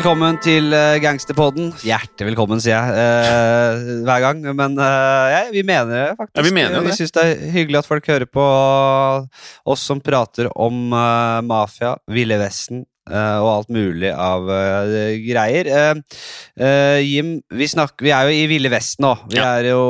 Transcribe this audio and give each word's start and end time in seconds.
Velkommen 0.00 0.38
til 0.40 0.70
uh, 0.72 0.94
Gangsterpodden. 0.96 1.74
Hjertelig 1.84 2.30
velkommen, 2.30 2.56
sier 2.64 2.72
jeg 2.72 3.02
eh, 3.02 3.88
hver 4.06 4.22
gang. 4.24 4.38
Men 4.56 4.78
eh, 4.80 5.24
ja, 5.28 5.40
vi 5.52 5.60
mener 5.60 5.90
det, 5.92 6.04
faktisk. 6.16 6.38
Ja, 6.38 6.44
Vi 6.46 6.52
mener 6.56 6.80
vi 6.80 6.88
det. 6.88 6.94
syns 6.96 7.12
det 7.12 7.24
er 7.26 7.42
hyggelig 7.52 7.82
at 7.82 7.88
folk 7.90 8.08
hører 8.08 8.24
på 8.32 8.46
oss 9.68 9.82
som 9.84 10.00
prater 10.00 10.48
om 10.56 10.94
eh, 10.96 11.42
mafia, 11.44 11.90
Ville 12.16 12.38
Vesten 12.40 12.86
uh, 13.12 13.42
og 13.42 13.50
alt 13.58 13.74
mulig 13.76 14.08
av 14.14 14.48
uh, 14.48 15.12
greier. 15.26 15.68
Jim, 17.04 17.34
vi, 17.52 17.68
snakker, 17.68 18.08
vi 18.08 18.14
er 18.16 18.30
jo 18.30 18.38
i 18.40 18.48
Ville 18.54 18.72
Vesten 18.72 19.04
nå. 19.04 19.12
Vi 19.28 19.36
Ja. 19.36 19.50
er 19.58 19.68
jo 19.74 19.84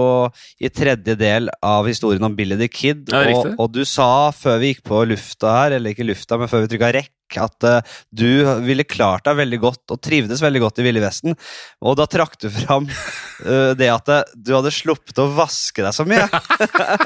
i 0.59 0.73
tredje 0.75 1.15
del 1.23 1.53
av 1.63 1.87
historien 1.87 2.27
om 2.27 2.35
Billy 2.35 2.59
the 2.59 2.67
Kid. 2.67 3.07
Ja, 3.15 3.29
og, 3.39 3.55
og 3.63 3.71
du 3.79 3.85
sa 3.87 4.33
før 4.35 4.59
vi 4.59 4.75
gikk 4.75 4.83
på 4.91 5.05
lufta 5.15 5.55
her, 5.61 5.79
eller 5.79 5.95
ikke 5.95 6.11
lufta, 6.11 6.35
men 6.43 6.51
før 6.51 6.67
vi 6.67 6.75
trykka 6.75 6.93
rekk, 6.99 7.15
at 7.39 7.67
uh, 7.69 7.79
du 8.11 8.43
ville 8.67 8.87
klart 8.89 9.29
deg 9.29 9.39
veldig 9.39 9.61
godt 9.63 9.95
og 9.95 10.03
trivdes 10.03 10.43
veldig 10.43 10.65
godt 10.65 10.81
i 10.83 10.87
Ville 10.89 11.05
Vesten. 11.05 11.37
Og 11.85 11.99
da 12.01 12.09
trakk 12.11 12.35
du 12.43 12.49
fram 12.51 12.89
uh, 12.91 13.73
det 13.79 13.91
at 13.93 14.13
eh, 14.13 14.37
du 14.37 14.55
hadde 14.57 14.73
sluppet 14.75 15.19
å 15.21 15.31
vaske 15.37 15.85
deg 15.85 15.95
så 15.95 16.07
mye. 16.09 16.27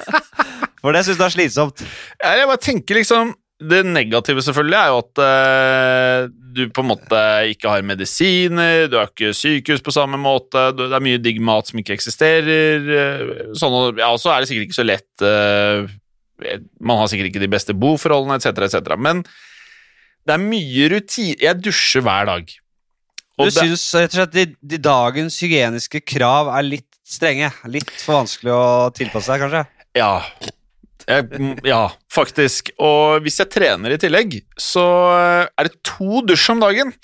For 0.82 0.94
det 0.94 1.04
syns 1.06 1.18
du 1.20 1.24
er 1.24 1.32
slitsomt. 1.32 1.82
Jeg 2.20 2.48
bare 2.48 2.60
tenker 2.60 2.98
liksom 2.98 3.32
Det 3.64 3.80
negative 3.86 4.42
selvfølgelig 4.44 4.76
er 4.76 4.90
jo 4.90 4.98
at 5.00 5.20
eh, 5.24 6.26
du 6.54 6.64
på 6.74 6.84
en 6.84 6.90
måte 6.90 7.20
ikke 7.50 7.70
har 7.72 7.86
medisiner, 7.86 8.84
du 8.90 8.98
har 8.98 9.08
ikke 9.08 9.32
sykehus 9.34 9.82
på 9.82 9.94
samme 9.94 10.18
måte, 10.20 10.68
det 10.76 10.90
er 10.90 11.02
mye 11.02 11.22
digg 11.22 11.40
mat 11.42 11.70
som 11.70 11.80
ikke 11.80 11.96
eksisterer. 11.96 12.84
Sånn, 13.58 13.74
og 13.74 14.20
så 14.22 14.34
er 14.34 14.42
det 14.42 14.50
sikkert 14.50 14.68
ikke 14.68 14.78
så 14.78 14.86
lett 14.86 15.24
eh, 15.26 15.88
Man 16.82 17.00
har 17.00 17.10
sikkert 17.10 17.32
ikke 17.32 17.42
de 17.42 17.50
beste 17.50 17.74
boforholdene, 17.78 18.38
etc., 18.38 18.68
etc. 18.68 18.94
Men 19.00 19.24
det 20.24 20.36
er 20.36 20.40
mye 20.40 20.90
rutine 20.92 21.36
Jeg 21.42 21.60
dusjer 21.62 22.04
hver 22.04 22.28
dag. 22.30 22.52
Og 23.34 23.50
du 23.50 23.54
syns 23.56 23.84
rett 23.98 24.12
og 24.14 24.20
slett 24.20 24.34
de, 24.34 24.44
de 24.62 24.78
dagens 24.82 25.36
hygieniske 25.42 26.04
krav 26.06 26.52
er 26.54 26.66
litt 26.66 26.90
strenge? 27.04 27.50
Litt 27.70 27.90
for 27.98 28.20
vanskelig 28.20 28.52
å 28.54 28.66
tilpasse 28.94 29.32
seg, 29.32 29.42
kanskje? 29.42 29.64
Ja. 29.98 30.12
Jeg, 31.04 31.56
ja, 31.66 31.82
faktisk. 32.12 32.70
Og 32.80 33.24
hvis 33.24 33.40
jeg 33.42 33.50
trener 33.52 33.92
i 33.92 33.98
tillegg, 34.00 34.38
så 34.56 34.84
er 35.50 35.68
det 35.68 35.82
to 35.84 36.22
dusj 36.24 36.52
om 36.54 36.62
dagen. 36.62 36.94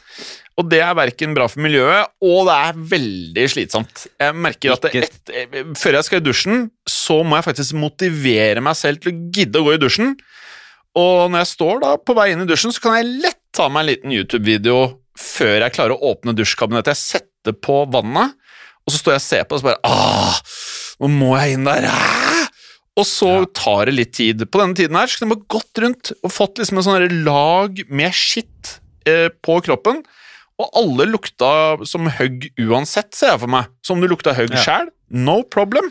Og 0.61 0.67
det 0.69 0.81
er 0.85 0.97
verken 0.97 1.35
bra 1.37 1.47
for 1.49 1.63
miljøet, 1.65 2.11
og 2.25 2.49
det 2.49 2.57
er 2.69 2.81
veldig 2.95 3.45
slitsomt. 3.49 4.07
Jeg 4.21 4.37
merker 4.37 4.75
at 4.75 4.89
et, 4.93 5.15
Før 5.79 5.97
jeg 5.97 6.07
skal 6.07 6.21
i 6.21 6.25
dusjen, 6.25 6.67
så 6.89 7.21
må 7.25 7.39
jeg 7.39 7.49
faktisk 7.49 7.79
motivere 7.81 8.65
meg 8.65 8.77
selv 8.77 9.01
til 9.01 9.13
å 9.13 9.31
gidde 9.33 9.61
å 9.61 9.67
gå 9.67 9.77
i 9.77 9.81
dusjen. 9.81 10.15
Og 10.99 11.31
når 11.31 11.45
jeg 11.45 11.51
står 11.53 11.81
da 11.85 11.93
på 12.03 12.17
vei 12.19 12.31
inn 12.33 12.43
i 12.43 12.49
dusjen, 12.49 12.73
så 12.75 12.83
kan 12.83 12.97
jeg 12.99 13.11
lett 13.23 13.39
ta 13.55 13.69
meg 13.71 13.85
en 13.85 13.91
liten 13.93 14.15
YouTube-video 14.15 14.79
før 15.21 15.65
jeg 15.67 15.75
klarer 15.77 15.95
å 15.95 16.13
åpne 16.15 16.35
dusjkabinettet. 16.39 16.97
Jeg 16.97 17.21
setter 17.23 17.55
på 17.57 17.83
vannet, 17.93 18.35
og 18.87 18.93
så 18.95 19.01
står 19.01 19.15
jeg 19.17 19.23
og 19.23 19.27
ser 19.29 19.45
på 19.47 19.57
og 19.57 19.61
så 19.63 19.69
bare 19.71 19.81
ah, 19.87 20.41
Nå 21.01 21.11
må 21.15 21.31
jeg 21.39 21.57
inn 21.59 21.69
der! 21.69 21.87
Og 22.99 23.07
så 23.07 23.31
tar 23.57 23.89
det 23.89 23.95
litt 23.97 24.13
tid. 24.19 24.43
På 24.51 24.61
denne 24.61 24.77
tiden 24.77 24.99
her 24.99 25.09
så 25.09 25.21
kunne 25.21 25.31
jeg 25.33 25.39
bare 25.39 25.53
gått 25.55 25.81
rundt 25.85 26.11
og 26.19 26.33
fått 26.35 26.59
liksom 26.61 26.81
en 26.81 26.85
sånn 26.85 27.21
lag 27.25 27.79
med 27.89 28.17
skitt 28.17 28.75
eh, 29.09 29.29
på 29.47 29.61
kroppen. 29.65 30.03
Og 30.61 30.75
alle 30.77 31.07
lukta 31.09 31.79
som 31.89 32.11
høgg 32.13 32.51
uansett, 32.61 33.15
ser 33.17 33.33
jeg 33.33 33.43
for 33.47 33.53
meg. 33.55 33.71
Så 33.81 33.95
om 33.95 34.03
du 34.03 34.09
lukta 34.11 34.35
høgg 34.37 34.53
Ja. 34.53 34.65
sjæl, 34.67 34.91
no 35.09 35.39
problem. 35.49 35.89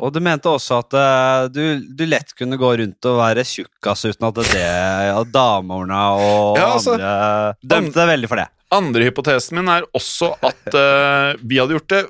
Og 0.00 0.12
du 0.14 0.22
mente 0.24 0.48
også 0.48 0.80
at 0.80 0.96
uh, 0.96 1.50
du, 1.52 1.82
du 1.84 2.06
lett 2.08 2.32
kunne 2.38 2.56
gå 2.60 2.70
rundt 2.80 3.08
og 3.08 3.18
være 3.20 3.44
tjukkas 3.46 4.06
uten 4.08 4.28
at 4.30 4.40
det 4.40 4.62
ja, 4.62 5.20
damene 5.28 6.00
og 6.16 6.58
Ja, 6.58 6.72
altså, 6.78 6.96
andre 6.96 7.12
dømte 7.60 8.00
deg 8.00 8.12
veldig 8.14 8.30
for 8.30 8.40
det. 8.40 8.48
Andre 8.72 9.04
hypotesen 9.04 9.58
min 9.58 9.68
er 9.68 9.84
også 9.92 10.32
at 10.40 10.72
uh, 10.72 11.36
vi 11.48 11.60
hadde 11.60 11.76
gjort 11.76 11.92
det 11.92 12.02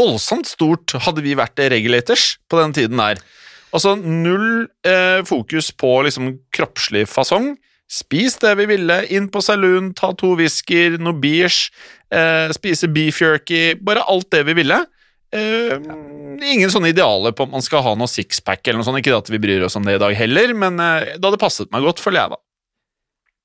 voldsomt 0.00 0.50
stort 0.50 0.96
hadde 1.06 1.24
vi 1.24 1.38
vært 1.38 1.62
regulators 1.70 2.34
på 2.50 2.58
den 2.60 2.74
tiden 2.74 3.00
der. 3.00 3.22
Altså 3.70 3.94
null 4.00 4.66
uh, 4.88 5.22
fokus 5.28 5.70
på 5.70 5.94
liksom 6.08 6.34
kroppslig 6.56 7.06
fasong. 7.08 7.54
Spis 7.88 8.34
det 8.42 8.50
vi 8.58 8.66
ville, 8.68 8.98
inn 9.14 9.30
på 9.32 9.40
saloon, 9.40 9.94
ta 9.96 10.10
to 10.12 10.34
whisker, 10.36 10.98
noe 11.00 11.16
beers, 11.16 11.70
spise 12.52 12.90
beef 12.92 13.22
jerky, 13.22 13.78
bare 13.80 14.02
alt 14.12 14.28
det 14.34 14.42
vi 14.44 14.58
ville. 14.58 14.82
Eh, 15.28 15.74
ingen 16.48 16.70
sånne 16.72 16.92
idealer 16.94 17.34
på 17.36 17.44
om 17.44 17.56
man 17.58 17.64
skal 17.64 17.82
ha 17.84 17.94
noe 17.98 18.08
sixpack 18.08 18.62
eller 18.64 18.80
noe 18.80 18.88
sånt. 18.88 19.00
Ikke 19.02 19.16
at 19.18 19.30
vi 19.32 19.40
bryr 19.42 19.66
oss 19.66 19.76
om 19.76 19.84
det 19.86 19.98
i 19.98 20.02
dag 20.02 20.14
heller, 20.16 20.54
men 20.56 20.80
uh, 20.80 21.04
det 21.04 21.24
hadde 21.24 21.40
passet 21.40 21.72
meg 21.74 21.84
godt, 21.84 22.00
føler 22.02 22.22
jeg 22.22 22.34
da. 22.36 22.42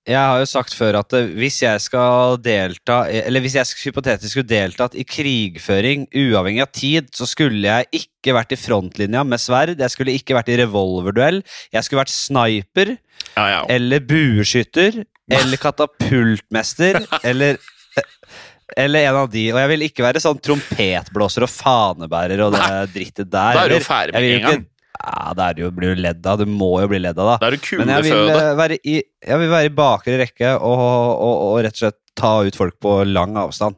Jeg 0.03 0.19
har 0.19 0.41
jo 0.41 0.47
sagt 0.51 0.73
før 0.75 0.97
at 0.99 1.13
eh, 1.15 1.29
hvis 1.39 1.61
jeg 1.61 1.79
skal 1.79 2.35
delta 2.43 3.05
Eller 3.07 3.39
hvis 3.39 3.53
jeg 3.55 3.85
hypotetisk 3.85 4.33
skulle 4.33 4.49
deltatt 4.49 4.97
i 4.99 5.05
krigføring 5.07 6.09
uavhengig 6.11 6.63
av 6.65 6.73
tid, 6.75 7.07
så 7.15 7.27
skulle 7.29 7.63
jeg 7.63 8.03
ikke 8.03 8.35
vært 8.35 8.51
i 8.51 8.59
frontlinja 8.59 9.23
med 9.23 9.39
sverd, 9.39 9.79
jeg 9.79 9.93
skulle 9.93 10.15
ikke 10.17 10.35
vært 10.35 10.51
i 10.51 10.57
revolverduell, 10.59 11.39
jeg 11.71 11.87
skulle 11.87 12.03
vært 12.03 12.11
sniper 12.11 12.97
Ja, 13.37 13.45
ja. 13.47 13.61
eller 13.71 14.03
bueskytter 14.03 15.05
eller 15.39 15.61
katapultmester 15.61 16.99
eller 17.23 17.63
eller 18.77 19.07
en 19.09 19.15
av 19.23 19.31
de, 19.33 19.47
og 19.53 19.59
jeg 19.61 19.71
vil 19.73 19.85
ikke 19.87 20.05
være 20.05 20.21
sånn 20.23 20.39
trompetblåser 20.43 21.45
og 21.47 21.51
fanebærer 21.53 22.45
og 22.45 22.53
det 22.55 22.67
drittet 22.93 23.29
der. 23.33 23.57
Da 23.57 23.65
er 23.65 23.73
du 23.73 23.79
jo 23.79 23.83
ferdig 23.87 24.13
med 24.19 24.29
en 24.37 24.45
gang. 24.47 24.63
Ja, 25.03 25.33
det 25.35 25.43
er 25.49 25.55
du 25.57 25.61
jo, 25.65 25.71
blir 25.75 25.95
du 25.97 26.01
ledd 26.05 26.27
av. 26.29 26.39
Du 26.39 26.45
må 26.47 26.69
jo 26.79 26.87
bli 26.87 26.99
ledd 27.03 27.17
av, 27.19 27.33
da. 27.33 27.35
Det 27.41 27.57
er 27.57 27.63
kule 27.65 27.83
Men 27.83 27.91
jeg 27.97 28.05
vil, 28.07 28.29
eh, 28.31 28.53
være 28.55 28.77
i, 28.87 28.93
jeg 29.27 29.39
vil 29.41 29.49
være 29.51 29.67
i 29.67 29.73
bakre 29.75 30.19
rekke 30.21 30.53
og, 30.63 30.83
og, 30.83 31.33
og 31.49 31.57
rett 31.65 31.75
og 31.75 31.81
slett 31.81 31.99
ta 32.15 32.29
ut 32.45 32.55
folk 32.55 32.75
på 32.83 32.91
lang 33.09 33.33
avstand. 33.41 33.75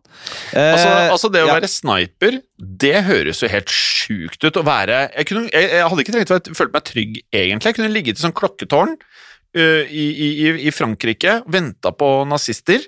Eh, 0.51 0.73
Altså, 0.75 0.89
altså 1.15 1.29
det 1.33 1.41
å 1.45 1.47
ja. 1.49 1.55
være 1.55 1.69
sniper, 1.71 2.41
det 2.83 2.93
høres 3.07 3.39
jo 3.41 3.49
helt 3.49 3.71
sjukt 3.71 4.43
ut. 4.43 4.59
Å 4.59 4.65
være 4.67 4.99
Jeg, 5.15 5.25
kunne, 5.31 5.47
jeg, 5.55 5.69
jeg 5.71 5.87
hadde 5.89 6.03
ikke 6.05 6.15
trengt 6.17 6.35
å 6.35 6.39
følt 6.59 6.75
meg 6.75 6.85
trygg, 6.91 7.17
egentlig. 7.31 7.71
Jeg 7.71 7.79
kunne 7.79 7.93
ligget 7.95 8.19
i 8.19 8.25
sånn 8.27 8.35
klokketårn 8.35 8.93
uh, 8.99 9.83
i, 9.87 10.05
i, 10.11 10.29
i- 10.51 10.67
i 10.67 10.75
Frankrike, 10.75 11.39
venta 11.47 11.95
på 11.95 12.11
nazister, 12.29 12.83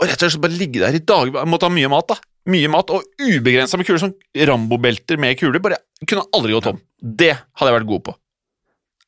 og 0.00 0.08
rett 0.08 0.22
og 0.24 0.32
slett 0.32 0.42
bare 0.46 0.56
ligge 0.56 0.80
der 0.82 0.96
i 0.96 1.02
dag. 1.04 1.30
Jeg 1.36 1.50
måtte 1.52 1.68
ha 1.68 1.74
mye 1.74 1.90
mat, 1.92 2.08
da. 2.08 2.16
Mye 2.50 2.70
mat, 2.72 2.88
og 2.96 3.04
ubegrensa 3.20 3.76
med 3.76 3.86
kuler. 3.86 4.00
Sånn 4.00 4.16
Rambo-belter 4.48 5.20
med 5.20 5.36
kuler. 5.38 5.60
Bare 5.62 5.82
kunne 6.08 6.24
aldri 6.36 6.56
gå 6.56 6.62
tom. 6.64 6.80
Det 7.00 7.34
hadde 7.36 7.68
jeg 7.70 7.76
vært 7.80 7.90
god 7.90 8.04
på. 8.08 8.16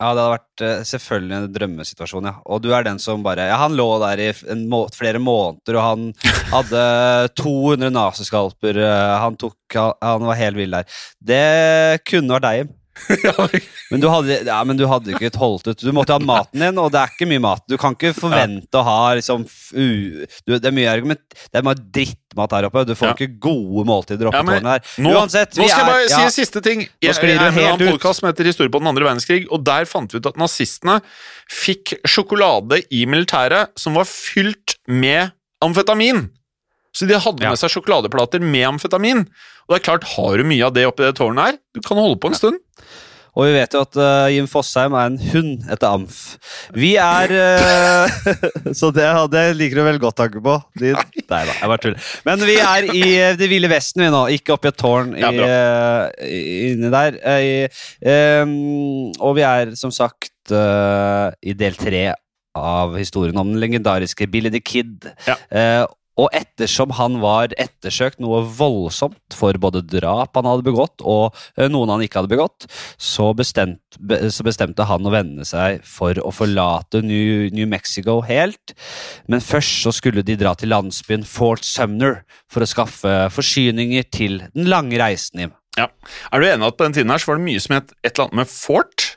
Ja, 0.02 0.08
det 0.16 0.22
hadde 0.24 0.32
vært 0.34 0.62
eh, 0.66 0.80
selvfølgelig 0.88 1.36
en 1.36 1.44
drømmesituasjon, 1.54 2.24
ja. 2.26 2.32
Og 2.50 2.60
du 2.64 2.72
er 2.74 2.82
den 2.82 2.98
som 2.98 3.22
bare 3.22 3.44
Ja, 3.46 3.60
han 3.60 3.76
lå 3.78 3.86
der 4.02 4.18
i 4.18 4.28
en 4.50 4.64
må 4.68 4.80
flere 4.96 5.20
måneder, 5.22 5.78
og 5.78 5.84
han 5.86 6.08
hadde 6.56 6.82
200 7.38 7.92
naziskalper. 7.94 8.80
eh, 8.82 9.12
Han 9.22 9.38
tok 9.38 9.76
Han 9.78 9.94
han 10.02 10.26
var 10.26 10.40
helt 10.40 10.58
vill 10.58 10.74
der. 10.74 10.88
Det 11.22 11.42
kunne 12.08 12.34
vært 12.34 12.48
deg, 12.48 12.58
Jim. 12.64 12.72
Men 13.92 14.00
du 14.00 14.06
hadde, 14.08 14.36
ja, 14.46 14.58
men 14.64 14.76
du 14.78 14.84
hadde 14.88 15.12
ikke 15.12 15.30
holdt 15.40 15.66
ut. 15.68 15.80
Du 15.84 15.92
måtte 15.96 16.14
ha 16.14 16.20
maten 16.22 16.60
din, 16.62 16.78
og 16.80 16.90
det 16.92 17.00
er 17.02 17.10
ikke 17.12 17.26
mye 17.28 17.42
mat. 17.44 17.62
Du 17.68 17.74
kan 17.80 17.92
ikke 17.96 18.12
forvente 18.16 18.78
å 18.80 18.84
ha 18.86 18.96
liksom 19.18 19.44
u, 19.44 19.86
du, 20.46 20.54
Det 20.56 20.68
er 20.70 20.74
mye 20.76 20.88
argument 20.92 21.20
Det 21.52 21.60
er 21.60 21.64
mye 21.66 21.76
drittmat 21.92 22.54
her 22.56 22.68
oppe. 22.68 22.84
Du 22.88 22.94
får 22.96 23.10
Ja. 23.10 23.14
ikke 23.16 23.38
gode 23.48 23.84
måltider 23.88 24.28
oppe 24.30 24.40
Ja, 24.40 24.46
men 24.48 24.68
her. 24.68 24.84
Nå, 25.02 25.12
Uansett, 25.16 25.56
nå 25.60 25.66
skal 25.68 25.72
jeg 25.72 25.86
er- 25.86 25.92
bare 25.92 26.06
ja. 26.08 26.16
si 26.16 26.22
en 26.28 26.34
siste 26.36 26.62
ting. 26.64 26.84
Jeg, 27.02 27.14
jeg, 27.16 27.32
jeg 27.34 27.40
er 27.40 27.56
med 27.56 27.64
i 27.64 27.70
en 27.88 27.92
podkast 27.94 28.20
som 28.22 28.28
heter 28.30 28.48
Historie 28.48 28.72
på 28.72 28.80
den 28.80 28.88
andre 28.92 29.08
verdenskrig, 29.08 29.44
og 29.52 29.64
der 29.68 29.88
fant 29.88 30.12
vi 30.12 30.20
ut 30.22 30.30
at 30.32 30.40
nazistene 30.40 31.00
fikk 31.52 31.96
sjokolade 32.08 32.82
i 32.92 33.04
militæret 33.08 33.72
som 33.76 33.94
var 33.98 34.08
fylt 34.08 34.76
med 34.88 35.32
amfetamin. 35.64 36.30
Så 36.92 37.08
de 37.08 37.18
hadde 37.18 37.48
med 37.48 37.60
seg 37.60 37.72
sjokoladeplater 37.72 38.42
med 38.44 38.68
amfetamin. 38.74 39.24
Og 39.66 39.72
det 39.72 39.80
er 39.80 39.86
klart, 39.86 40.10
har 40.16 40.36
du 40.36 40.44
mye 40.44 40.66
av 40.66 40.74
det 40.76 40.84
oppi 40.88 41.06
det 41.06 41.16
tårnet 41.18 41.48
her, 41.48 41.62
du 41.72 41.80
kan 41.84 42.00
holde 42.00 42.20
på 42.20 42.32
en 42.32 42.38
stund. 42.38 42.60
Og 43.32 43.46
vi 43.48 43.52
vet 43.54 43.72
jo 43.72 43.80
at 43.80 43.96
uh, 43.96 44.28
Jim 44.28 44.44
Fosheim 44.50 44.92
er 44.92 45.08
en 45.08 45.16
hund 45.32 45.62
etter 45.72 45.88
amf. 45.88 46.16
Vi 46.76 46.90
er 47.00 47.32
uh, 47.32 48.34
Så 48.78 48.90
det, 48.92 49.06
det 49.32 49.44
liker 49.56 49.80
du 49.80 49.84
vel 49.86 50.00
godt 50.02 50.18
tanke 50.20 50.42
på? 50.44 50.58
De, 50.76 50.92
nei 50.92 51.22
da, 51.48 51.54
jeg 51.54 51.70
bare 51.70 51.80
tuller. 51.80 52.10
Men 52.28 52.44
vi 52.44 52.58
er 52.60 52.88
i 52.92 53.06
uh, 53.22 53.30
Det 53.40 53.48
ville 53.48 53.70
vesten 53.72 54.04
vi 54.04 54.10
nå, 54.12 54.26
ikke 54.36 54.52
oppi 54.58 54.68
et 54.68 54.80
tårn 54.82 55.14
i, 55.16 55.24
inni 56.68 56.92
der. 56.92 57.16
I, 57.40 57.56
um, 58.44 58.52
og 59.16 59.38
vi 59.40 59.46
er 59.48 59.72
som 59.80 59.94
sagt 59.94 60.28
i 60.52 61.52
del 61.54 61.76
tre 61.78 62.02
av 62.58 62.96
historien 62.98 63.38
om 63.38 63.52
den 63.54 63.60
legendariske 63.62 64.26
Billy 64.28 64.50
the 64.52 64.60
Kid. 64.60 65.06
Ja. 65.24 65.38
Og 66.20 66.28
ettersom 66.36 66.92
han 66.98 67.18
var 67.22 67.54
ettersøkt 67.60 68.20
noe 68.20 68.42
voldsomt 68.44 69.36
for 69.36 69.56
både 69.60 69.80
drap 69.86 70.36
han 70.36 70.48
hadde 70.48 70.66
begått, 70.66 71.00
og 71.00 71.32
eh, 71.56 71.70
noen 71.72 71.94
han 71.94 72.04
ikke 72.04 72.20
hadde 72.20 72.32
begått, 72.34 72.66
så, 73.00 73.30
bestemt, 73.36 73.80
så 73.96 74.44
bestemte 74.46 74.86
han 74.88 75.08
å 75.08 75.14
vende 75.14 75.46
seg 75.48 75.80
for 75.88 76.18
å 76.20 76.34
forlate 76.34 77.00
New, 77.06 77.48
New 77.54 77.70
Mexico 77.70 78.20
helt. 78.28 78.76
Men 79.30 79.44
først 79.44 79.86
så 79.86 79.94
skulle 79.96 80.24
de 80.26 80.36
dra 80.40 80.54
til 80.58 80.72
landsbyen 80.74 81.24
Fort 81.28 81.64
Sumner 81.66 82.22
for 82.52 82.64
å 82.64 82.68
skaffe 82.68 83.16
forsyninger 83.32 84.06
til 84.12 84.42
den 84.52 84.68
lange 84.68 85.00
reisen 85.00 85.46
hjem. 85.46 85.56
Ja. 85.78 85.88
Er 86.28 86.42
du 86.42 86.50
enig 86.50 86.68
at 86.68 86.76
på 86.76 86.84
den 86.84 86.98
tiden 86.98 87.12
her 87.12 87.22
så 87.22 87.30
var 87.30 87.40
det 87.40 87.46
mye 87.46 87.60
som 87.64 87.78
het 87.78 87.94
et 88.02 88.12
eller 88.12 88.28
annet 88.28 88.40
med 88.42 88.52
fort? 88.52 89.11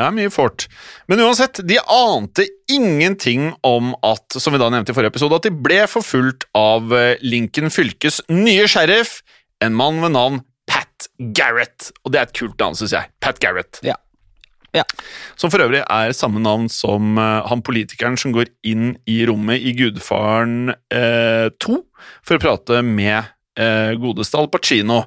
Ja. 0.00 0.08
er 0.08 0.16
mye 0.16 0.32
fort. 0.32 0.66
Men 1.10 1.22
uansett, 1.24 1.60
de 1.68 1.78
ante 1.84 2.46
ingenting 2.72 3.50
om 3.66 3.92
at, 4.06 4.38
som 4.40 4.54
vi 4.54 4.60
da 4.62 4.70
nevnte 4.72 4.94
i 4.94 4.96
forrige 4.96 5.14
episode, 5.14 5.36
at 5.40 5.48
de 5.48 5.54
ble 5.54 5.82
forfulgt 5.90 6.48
av 6.56 6.92
eh, 6.96 7.16
Lincoln 7.22 7.72
fylkes 7.72 8.22
nye 8.32 8.68
sheriff, 8.70 9.20
en 9.60 9.76
mann 9.76 10.00
ved 10.00 10.16
navn 10.16 10.40
Pat 10.70 11.10
Garrett. 11.36 11.90
Og 12.04 12.14
det 12.14 12.20
er 12.22 12.30
et 12.30 12.38
kult 12.38 12.56
navn, 12.62 12.78
syns 12.78 12.96
jeg. 12.96 13.12
Pat 13.20 13.42
Garrett. 13.42 13.82
Ja. 13.86 13.98
Ja. 14.74 14.84
Som 15.34 15.50
for 15.50 15.62
øvrig 15.64 15.82
er 15.82 16.12
samme 16.14 16.38
navn 16.42 16.68
som 16.70 17.18
eh, 17.18 17.48
han 17.50 17.62
politikeren 17.66 18.18
som 18.20 18.34
går 18.34 18.52
inn 18.66 18.94
i 19.10 19.20
rommet 19.26 19.62
i 19.66 19.74
Gudfaren 19.78 20.70
eh, 20.94 21.50
2 21.58 21.78
for 22.22 22.36
å 22.36 22.42
prate 22.42 22.78
med 22.86 23.18
eh, 23.58 23.96
godeste 23.98 24.38
Al 24.38 24.50
Pacino. 24.52 25.02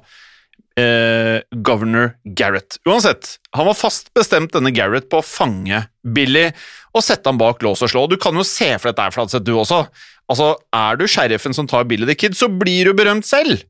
Eh, 0.74 1.38
governor 1.62 2.16
Garrett. 2.24 2.80
Uansett, 2.88 3.36
han 3.54 3.66
var 3.68 3.76
fast 3.78 4.08
bestemt 4.14 4.56
denne 4.56 4.72
Garrett 4.74 5.06
på 5.06 5.20
å 5.20 5.26
fange 5.26 5.84
Billy 6.02 6.48
og 6.90 7.04
sette 7.06 7.30
ham 7.30 7.38
bak 7.38 7.62
lås 7.62 7.84
og 7.86 7.92
slå. 7.92 8.08
Du 8.10 8.16
kan 8.18 8.34
jo 8.34 8.42
se 8.42 8.72
for 8.80 8.90
dette 8.90 9.06
Fladseth, 9.14 9.44
du 9.46 9.52
også. 9.54 9.84
Altså, 10.26 10.56
Er 10.74 10.98
du 10.98 11.06
sheriffen 11.06 11.54
som 11.54 11.68
tar 11.70 11.86
Billy 11.86 12.08
the 12.08 12.16
Kid, 12.18 12.34
så 12.34 12.48
blir 12.50 12.90
du 12.90 12.94
berømt 12.98 13.26
selv! 13.28 13.62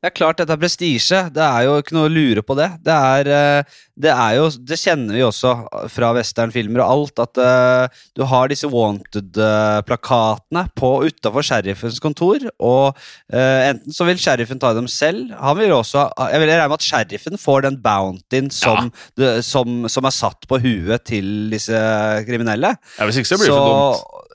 Det 0.00 0.08
er 0.08 0.16
klart 0.16 0.38
dette 0.40 0.54
er 0.56 0.60
prestisje. 0.60 1.18
Det 1.28 1.42
er 1.44 1.66
jo 1.66 1.74
ikke 1.82 1.92
noe 1.92 2.08
å 2.08 2.12
lure 2.12 2.40
på 2.40 2.54
det. 2.56 2.70
Det 2.86 2.94
er, 2.94 3.28
eh, 3.28 3.80
det 4.00 4.12
er 4.14 4.36
jo 4.38 4.46
Det 4.48 4.78
kjenner 4.80 5.12
vi 5.18 5.20
også 5.26 5.50
fra 5.92 6.14
westernfilmer 6.16 6.80
og 6.80 6.92
alt, 6.94 7.20
at 7.20 7.40
uh, 7.40 8.00
du 8.16 8.24
har 8.24 8.48
disse 8.48 8.68
wanted-plakatene 8.70 10.62
på 10.78 10.90
utafor 11.04 11.44
sheriffens 11.44 12.00
kontor, 12.00 12.46
og 12.58 12.96
uh, 12.96 13.60
enten 13.68 13.92
så 13.92 14.08
vil 14.08 14.20
sheriffen 14.20 14.60
ta 14.60 14.72
dem 14.76 14.88
selv 14.88 15.34
Han 15.36 15.58
vil 15.58 15.74
også 15.74 16.06
Jeg 16.32 16.40
vil 16.40 16.48
regne 16.48 16.68
med 16.70 16.78
at 16.78 16.86
sheriffen 16.86 17.36
får 17.40 17.66
den 17.68 17.76
bountyen 17.84 18.48
som, 18.54 18.88
det, 19.20 19.44
som, 19.44 19.84
som 19.84 20.08
er 20.08 20.16
satt 20.16 20.48
på 20.48 20.62
huet 20.64 21.04
til 21.04 21.50
disse 21.52 21.76
kriminelle. 22.24 22.72
Ja, 22.96 23.04
Hvis 23.04 23.20
ikke 23.20 23.34
så 23.34 23.40
blir 23.40 23.52
det 23.52 23.58
for 23.58 23.68
dumt. 23.68 24.26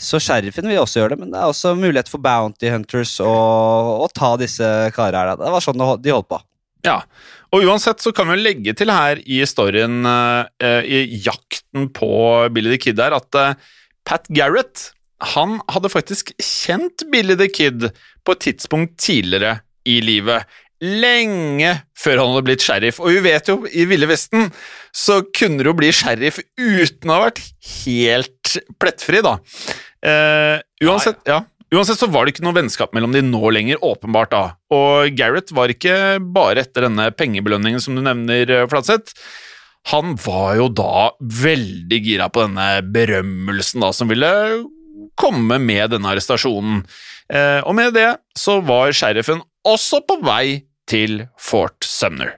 Så 0.00 0.18
sheriffen 0.22 0.66
vil 0.68 0.80
også 0.80 1.02
gjøre 1.02 1.14
det, 1.14 1.20
men 1.20 1.34
det 1.34 1.40
er 1.40 1.50
også 1.50 1.74
mulighet 1.78 2.10
for 2.10 2.22
Bounty 2.22 2.70
Hunters 2.72 3.18
å, 3.22 3.32
å 4.02 4.08
ta 4.14 4.34
disse 4.40 4.66
karene 4.96 5.34
her. 5.34 5.42
Det 5.42 5.52
var 5.54 5.64
sånn 5.64 5.84
de 6.02 6.14
holdt 6.14 6.30
på. 6.30 6.40
Ja, 6.82 7.02
og 7.54 7.66
uansett 7.68 8.02
så 8.02 8.10
kan 8.16 8.26
vi 8.26 8.38
jo 8.38 8.42
legge 8.42 8.74
til 8.74 8.90
her 8.90 9.20
i 9.22 9.42
storyen, 9.46 10.02
uh, 10.08 10.48
i 10.82 11.04
jakten 11.22 11.86
på 11.94 12.10
Billy 12.54 12.74
the 12.74 12.80
Kid 12.82 13.02
her, 13.02 13.14
at 13.14 13.38
uh, 13.38 13.54
Pat 14.08 14.26
Garrett 14.34 14.88
han 15.36 15.60
hadde 15.70 15.92
faktisk 15.92 16.32
kjent 16.42 17.04
Billy 17.12 17.36
the 17.38 17.46
Kid 17.52 17.92
på 18.26 18.34
et 18.34 18.42
tidspunkt 18.48 18.96
tidligere 19.02 19.60
i 19.86 20.00
livet. 20.02 20.48
Lenge 20.82 21.76
før 21.94 22.18
han 22.18 22.32
hadde 22.32 22.46
blitt 22.48 22.64
sheriff. 22.64 22.98
Og 23.02 23.14
vi 23.14 23.22
vet 23.28 23.48
jo, 23.48 23.60
i 23.70 23.86
Ville 23.86 24.08
Vesten 24.10 24.50
så 24.90 25.20
kunne 25.30 25.62
du 25.62 25.70
jo 25.70 25.78
bli 25.78 25.92
sheriff 25.94 26.40
uten 26.58 27.12
å 27.12 27.18
ha 27.18 27.28
vært 27.28 27.42
helt 27.84 28.56
plettfri, 28.82 29.22
da. 29.24 29.38
Uh, 30.02 30.58
uansett, 30.82 31.22
ja. 31.28 31.44
Uansett 31.72 32.02
så 32.02 32.08
var 32.12 32.26
det 32.26 32.34
ikke 32.34 32.44
noe 32.44 32.58
vennskap 32.58 32.92
mellom 32.92 33.14
de 33.14 33.22
nå 33.24 33.52
lenger, 33.54 33.80
åpenbart 33.80 34.34
da. 34.34 34.42
Og 34.74 35.14
Gareth 35.16 35.54
var 35.56 35.72
ikke 35.72 36.18
bare 36.20 36.66
etter 36.66 36.84
denne 36.84 37.08
pengebelønningen 37.16 37.80
som 37.80 37.96
du 37.96 38.02
nevner, 38.04 38.66
Flatseth. 38.68 39.14
Han 39.90 40.14
var 40.20 40.58
jo 40.60 40.68
da 40.68 41.08
veldig 41.18 41.98
gira 42.04 42.28
på 42.30 42.44
denne 42.44 42.82
berømmelsen 42.92 43.82
da, 43.82 43.90
som 43.96 44.12
ville 44.12 44.28
komme 45.18 45.58
med 45.62 45.94
denne 45.94 46.12
arrestasjonen. 46.12 46.84
Uh, 47.32 47.64
og 47.64 47.72
med 47.78 47.96
det 47.96 48.10
så 48.38 48.58
var 48.66 48.92
sheriffen 48.94 49.40
også 49.64 50.02
på 50.04 50.18
vei 50.26 50.60
til 50.92 51.26
Fort 51.40 51.86
Sumner. 51.88 52.36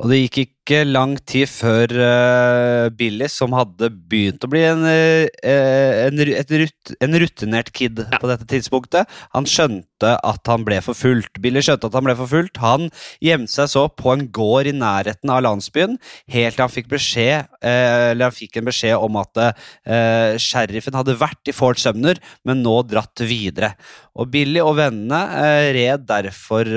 Og 0.00 0.08
det 0.10 0.22
gikk 0.24 0.38
ikke 0.46 0.55
lang 0.86 1.14
tid 1.28 1.48
før 1.50 1.92
uh, 1.94 2.88
Billy, 2.96 3.28
som 3.30 3.54
hadde 3.56 3.90
begynt 4.10 4.42
å 4.44 4.50
bli 4.50 4.62
en, 4.66 4.82
uh, 4.82 5.26
en, 5.46 6.22
rut, 6.26 6.92
en 7.00 7.18
rutinert 7.22 7.70
kid 7.76 8.02
ja. 8.02 8.18
på 8.20 8.30
dette 8.30 8.46
tidspunktet, 8.50 9.06
han 9.34 9.46
skjønte 9.46 10.14
at 10.16 10.50
han 10.50 10.64
ble 10.66 10.80
forfulgt. 10.84 11.38
Billy 11.40 11.62
skjønte 11.64 11.88
at 11.88 11.96
han 11.96 12.06
ble 12.08 12.16
forfulgt. 12.18 12.60
Han 12.60 12.90
gjemte 13.24 13.52
seg 13.52 13.70
så 13.72 13.86
på 13.88 14.12
en 14.12 14.26
gård 14.34 14.68
i 14.68 14.74
nærheten 14.76 15.32
av 15.32 15.44
landsbyen, 15.46 15.96
helt 16.34 16.58
til 16.58 16.66
han 16.66 16.74
fikk 16.74 16.90
beskjed, 16.92 17.48
uh, 17.62 18.10
eller 18.10 18.28
han 18.28 18.36
fikk 18.36 18.58
en 18.58 18.68
beskjed 18.68 19.06
om 19.06 19.22
at 19.22 19.42
sheriffen 20.42 20.96
hadde 20.96 21.16
vært 21.20 21.48
i 21.50 21.54
Fort 21.54 21.80
Sumner, 21.80 22.18
men 22.48 22.62
nå 22.64 22.80
dratt 22.88 23.22
videre. 23.24 23.74
Og 24.16 24.30
Billy 24.32 24.62
og 24.64 24.76
vennene 24.80 25.22
red 25.76 26.06
derfor 26.08 26.68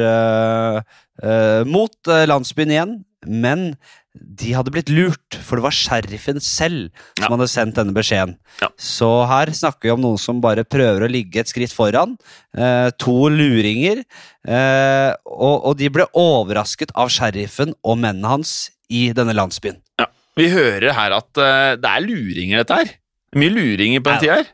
mot 1.68 2.12
landsbyen 2.30 2.74
igjen 2.76 2.94
men 3.28 3.74
de 4.14 4.54
hadde 4.56 4.72
blitt 4.74 4.90
lurt, 4.92 5.38
for 5.46 5.60
det 5.60 5.66
var 5.66 5.76
sheriffen 5.76 6.40
selv 6.44 6.90
som 7.18 7.26
ja. 7.26 7.32
hadde 7.34 7.48
sendt 7.52 7.78
denne 7.78 7.96
beskjeden. 7.96 8.36
Ja. 8.62 8.70
Så 8.80 9.10
her 9.30 9.52
snakker 9.56 9.90
vi 9.90 9.94
om 9.94 10.04
noen 10.04 10.20
som 10.22 10.42
bare 10.44 10.66
prøver 10.68 11.06
å 11.06 11.12
ligge 11.12 11.42
et 11.42 11.52
skritt 11.52 11.74
foran. 11.76 12.16
Eh, 12.58 12.90
to 13.00 13.16
luringer. 13.32 14.04
Eh, 14.48 15.12
og, 15.28 15.56
og, 15.56 15.74
de 15.80 15.92
ble 15.94 16.08
overrasket 16.18 16.94
av 17.00 17.12
sheriffen 17.14 17.76
og 17.84 18.00
mennene 18.02 18.32
hans 18.32 18.56
i 18.90 19.10
denne 19.16 19.36
landsbyen. 19.38 19.80
Ja. 20.02 20.10
Vi 20.40 20.48
hører 20.54 20.96
her 20.96 21.14
at 21.18 21.30
uh, 21.36 21.76
det 21.76 21.90
er 21.90 22.06
luringer, 22.06 22.62
dette 22.62 22.78
her. 22.80 22.92
Mye 23.36 23.52
luringer 23.52 24.04
på 24.04 24.14
den 24.14 24.24
tida 24.24 24.40
her. 24.40 24.52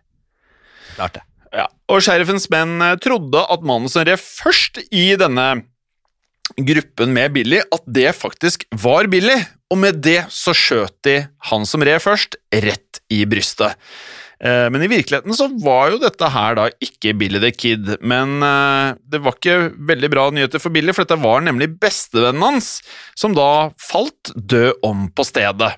Klart 0.96 1.20
det. 1.20 1.24
Ja. 1.56 1.68
Og 1.92 2.02
sheriffens 2.04 2.50
menn 2.52 2.82
eh, 2.84 2.98
trodde 3.04 3.46
at 3.54 3.64
mannen 3.66 3.92
som 3.92 4.04
rev 4.08 4.20
først 4.20 4.82
i 4.90 5.08
denne 5.20 5.46
gruppen 6.58 7.14
med 7.16 7.34
Billy 7.36 7.62
at 7.64 7.86
det 7.88 8.12
faktisk 8.18 8.68
var 8.84 9.10
Billy, 9.12 9.38
og 9.72 9.82
med 9.82 10.04
det 10.06 10.22
så 10.34 10.54
skjøt 10.56 10.98
de 11.08 11.18
han 11.50 11.66
som 11.68 11.84
red 11.84 12.04
først, 12.04 12.38
rett 12.54 13.02
i 13.14 13.24
brystet. 13.30 13.76
Eh, 14.44 14.68
men 14.70 14.84
i 14.84 14.90
virkeligheten 14.92 15.34
så 15.36 15.48
var 15.64 15.94
jo 15.94 16.00
dette 16.02 16.28
her 16.32 16.58
da 16.58 16.68
ikke 16.84 17.14
Billy 17.18 17.40
the 17.42 17.52
Kid, 17.56 17.94
men 18.04 18.44
eh, 18.44 18.98
det 19.08 19.22
var 19.24 19.38
ikke 19.38 19.72
veldig 19.92 20.10
bra 20.12 20.26
nyheter 20.34 20.62
for 20.62 20.76
Billy, 20.76 20.94
for 20.94 21.08
dette 21.08 21.22
var 21.24 21.46
nemlig 21.46 21.72
bestevennen 21.82 22.44
hans, 22.44 22.80
som 23.18 23.36
da 23.38 23.72
falt 23.80 24.34
død 24.36 24.84
om 24.86 25.08
på 25.16 25.26
stedet. 25.28 25.72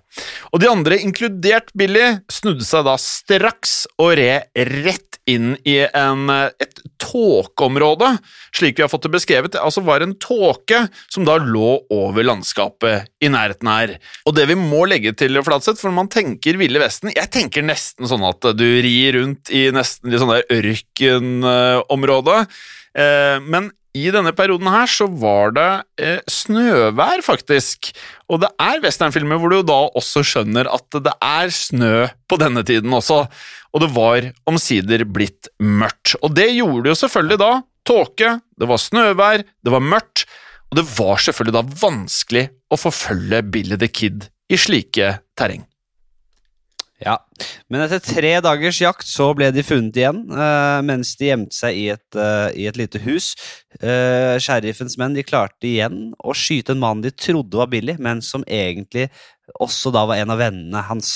Og 0.52 0.64
de 0.64 0.72
andre, 0.72 0.98
inkludert 1.00 1.70
Billy, 1.78 2.18
snudde 2.34 2.66
seg 2.66 2.88
da 2.90 2.98
straks 3.02 3.84
og 4.02 4.18
red 4.20 4.50
rett 4.84 5.17
inn 5.30 5.56
i 5.68 5.78
en, 5.86 6.30
et 6.32 6.82
tåkeområde, 7.02 8.14
slik 8.56 8.78
vi 8.78 8.86
har 8.86 8.92
fått 8.92 9.08
det 9.08 9.14
beskrevet. 9.18 9.58
Altså 9.60 9.84
var 9.86 10.04
en 10.04 10.16
tåke 10.22 10.86
som 11.14 11.28
da 11.28 11.38
lå 11.42 11.78
over 11.94 12.28
landskapet 12.28 13.12
i 13.24 13.32
nærheten 13.32 13.72
her. 13.72 13.96
Og 14.28 14.38
det 14.38 14.48
vi 14.52 14.58
må 14.60 14.86
legge 14.90 15.14
til, 15.18 15.40
Flatseth, 15.46 15.82
for 15.84 15.94
man 15.96 16.10
tenker 16.12 16.58
Ville 16.58 16.82
Vesten 16.82 17.12
Jeg 17.14 17.30
tenker 17.34 17.66
nesten 17.66 18.10
sånn 18.10 18.26
at 18.28 18.50
du 18.58 18.68
rir 18.84 19.20
rundt 19.20 19.52
i 19.54 19.68
nesten 19.76 20.12
litt 20.12 20.24
sånn 20.24 20.34
der 20.34 20.48
ørkenområde. 20.58 22.42
Eh, 22.98 23.38
men 23.46 23.72
i 23.98 24.10
denne 24.14 24.34
perioden 24.36 24.70
her 24.72 24.90
så 24.92 25.08
var 25.10 25.54
det 25.56 25.70
eh, 26.02 26.20
snøvær, 26.30 27.24
faktisk. 27.26 27.92
Og 28.32 28.42
det 28.44 28.50
er 28.62 28.82
westernfilmer 28.84 29.40
hvor 29.42 29.54
du 29.54 29.62
da 29.66 29.80
også 29.98 30.24
skjønner 30.26 30.70
at 30.72 31.00
det 31.06 31.14
er 31.24 31.54
snø 31.54 32.08
på 32.30 32.40
denne 32.42 32.64
tiden 32.68 32.94
også. 32.94 33.24
Og 33.74 33.84
det 33.84 33.92
var 33.96 34.30
omsider 34.50 35.06
blitt 35.06 35.50
mørkt. 35.60 36.16
Og 36.22 36.34
det 36.38 36.50
gjorde 36.56 36.94
jo 36.94 37.00
selvfølgelig 37.04 37.42
da. 37.44 37.52
Tåke, 37.88 38.34
det 38.60 38.68
var 38.68 38.82
snøvær, 38.84 39.46
det 39.64 39.72
var 39.72 39.84
mørkt, 39.84 40.26
og 40.68 40.82
det 40.82 40.84
var 40.98 41.22
selvfølgelig 41.24 41.56
da 41.56 41.78
vanskelig 41.86 42.44
å 42.68 42.80
forfølge 42.80 43.40
Billy 43.48 43.78
the 43.80 43.88
Kid 43.88 44.28
i 44.52 44.60
slike 44.60 45.14
terreng. 45.40 45.64
Ja, 46.98 47.20
men 47.70 47.84
etter 47.84 48.02
tre 48.02 48.32
dagers 48.42 48.80
jakt 48.82 49.06
så 49.06 49.30
ble 49.38 49.52
de 49.54 49.62
funnet 49.62 50.00
igjen, 50.00 50.24
uh, 50.34 50.82
mens 50.82 51.12
de 51.20 51.30
gjemte 51.30 51.54
seg 51.54 51.78
i 51.78 51.86
et, 51.94 52.18
uh, 52.18 52.50
i 52.58 52.66
et 52.66 52.80
lite 52.80 53.02
hus. 53.04 53.36
Uh, 53.78 54.42
sheriffens 54.42 54.98
menn 54.98 55.14
de 55.14 55.22
klarte 55.26 55.70
igjen 55.70 56.16
å 56.18 56.34
skyte 56.34 56.74
en 56.74 56.82
mann 56.82 57.04
de 57.06 57.14
trodde 57.14 57.60
var 57.60 57.70
Billy, 57.70 57.94
men 58.02 58.24
som 58.26 58.42
egentlig 58.50 59.12
også 59.62 59.94
da 59.94 60.08
var 60.10 60.18
en 60.18 60.34
av 60.34 60.42
vennene 60.42 60.82
hans. 60.90 61.12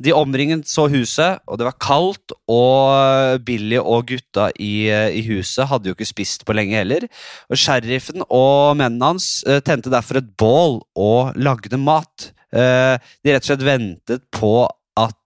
De 0.00 0.14
omringet 0.16 0.70
så 0.70 0.86
huset, 0.88 1.42
og 1.44 1.58
det 1.60 1.66
var 1.66 1.76
kaldt, 1.82 2.32
og 2.48 3.42
Billy 3.44 3.76
og 3.82 4.06
gutta 4.08 4.46
i, 4.56 4.88
i 4.88 5.20
huset 5.26 5.68
hadde 5.68 5.90
jo 5.90 5.98
ikke 5.98 6.08
spist 6.08 6.46
på 6.48 6.56
lenge 6.56 6.78
heller. 6.78 7.04
Og 7.52 7.60
Sheriffen 7.60 8.24
og 8.24 8.78
mennene 8.80 9.12
hans 9.12 9.28
tente 9.66 9.92
derfor 9.92 10.22
et 10.22 10.32
bål 10.40 10.80
og 10.96 11.36
lagde 11.36 11.76
mat. 11.76 12.30
De 12.48 13.34
rett 13.34 13.44
og 13.44 13.50
slett 13.52 13.68
ventet 13.68 14.24
på 14.32 14.54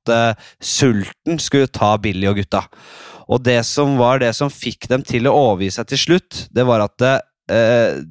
at 0.04 0.12
uh, 0.36 0.52
sulten 0.60 1.40
skulle 1.42 1.70
ta 1.72 1.94
Billy 2.00 2.28
og 2.30 2.38
gutta. 2.40 2.64
Og 3.32 3.40
det 3.44 3.62
som 3.66 3.96
var 4.00 4.20
det 4.20 4.34
som 4.36 4.52
fikk 4.52 4.88
dem 4.90 5.04
til 5.06 5.28
å 5.28 5.36
overgi 5.36 5.72
seg 5.78 5.88
til 5.92 6.02
slutt, 6.02 6.44
det 6.54 6.66
var 6.68 6.84
at 6.84 7.06
uh, 7.08 8.02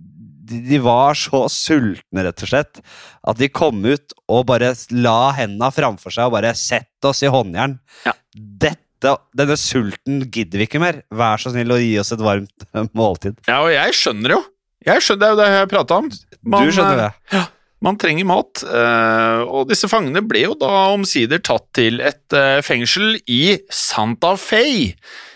de, 0.43 0.79
var 0.83 1.17
så 1.17 1.45
sultne, 1.51 2.25
rett 2.25 2.45
og 2.45 2.49
slett, 2.49 2.81
at 3.23 3.39
de 3.39 3.49
kom 3.53 3.83
ut 3.85 4.15
og 4.27 4.47
bare 4.49 4.73
la 4.91 5.33
hendene 5.37 5.71
framfor 5.73 6.13
seg 6.13 6.27
og 6.27 6.35
bare 6.35 6.53
'Sett 6.57 7.07
oss 7.07 7.23
i 7.23 7.31
håndjern'. 7.31 7.77
Ja. 8.07 8.15
Dette, 8.35 9.15
denne 9.35 9.57
sulten 9.59 10.23
gidder 10.31 10.59
vi 10.59 10.67
ikke 10.67 10.81
mer. 10.83 11.03
Vær 11.11 11.39
så 11.39 11.53
snill 11.53 11.71
å 11.71 11.79
gi 11.79 11.95
oss 12.01 12.13
et 12.15 12.23
varmt 12.23 12.67
måltid. 12.97 13.39
Ja, 13.47 13.61
og 13.63 13.71
jeg 13.73 13.95
skjønner 13.97 14.37
jo. 14.37 14.41
Jeg 14.83 15.03
skjønner, 15.05 15.19
Det 15.21 15.27
er 15.27 15.31
jo 15.31 15.39
det 15.39 15.59
jeg 15.61 15.71
prata 15.71 15.99
om. 16.01 16.09
Man, 16.43 16.65
du 16.65 16.75
skjønner 16.75 16.99
det. 16.99 17.11
Ja, 17.31 17.45
Man 17.83 17.99
trenger 17.99 18.27
mat, 18.29 18.63
eh, 18.63 19.41
og 19.43 19.67
disse 19.71 19.89
fangene 19.91 20.23
ble 20.23 20.45
jo 20.45 20.55
da 20.59 20.71
omsider 20.93 21.41
tatt 21.43 21.67
til 21.75 21.99
et 22.03 22.35
eh, 22.37 22.61
fengsel 22.63 23.17
i 23.27 23.57
Santa 23.67 24.37
Fe. 24.39 24.63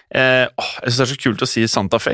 Eh, 0.08 0.46
åh, 0.48 0.70
jeg 0.86 0.94
synes 0.94 0.98
det 0.98 1.04
er 1.04 1.10
så 1.12 1.18
kult 1.20 1.42
å 1.44 1.50
si 1.52 1.66
Santa 1.68 2.00
Fe. 2.00 2.14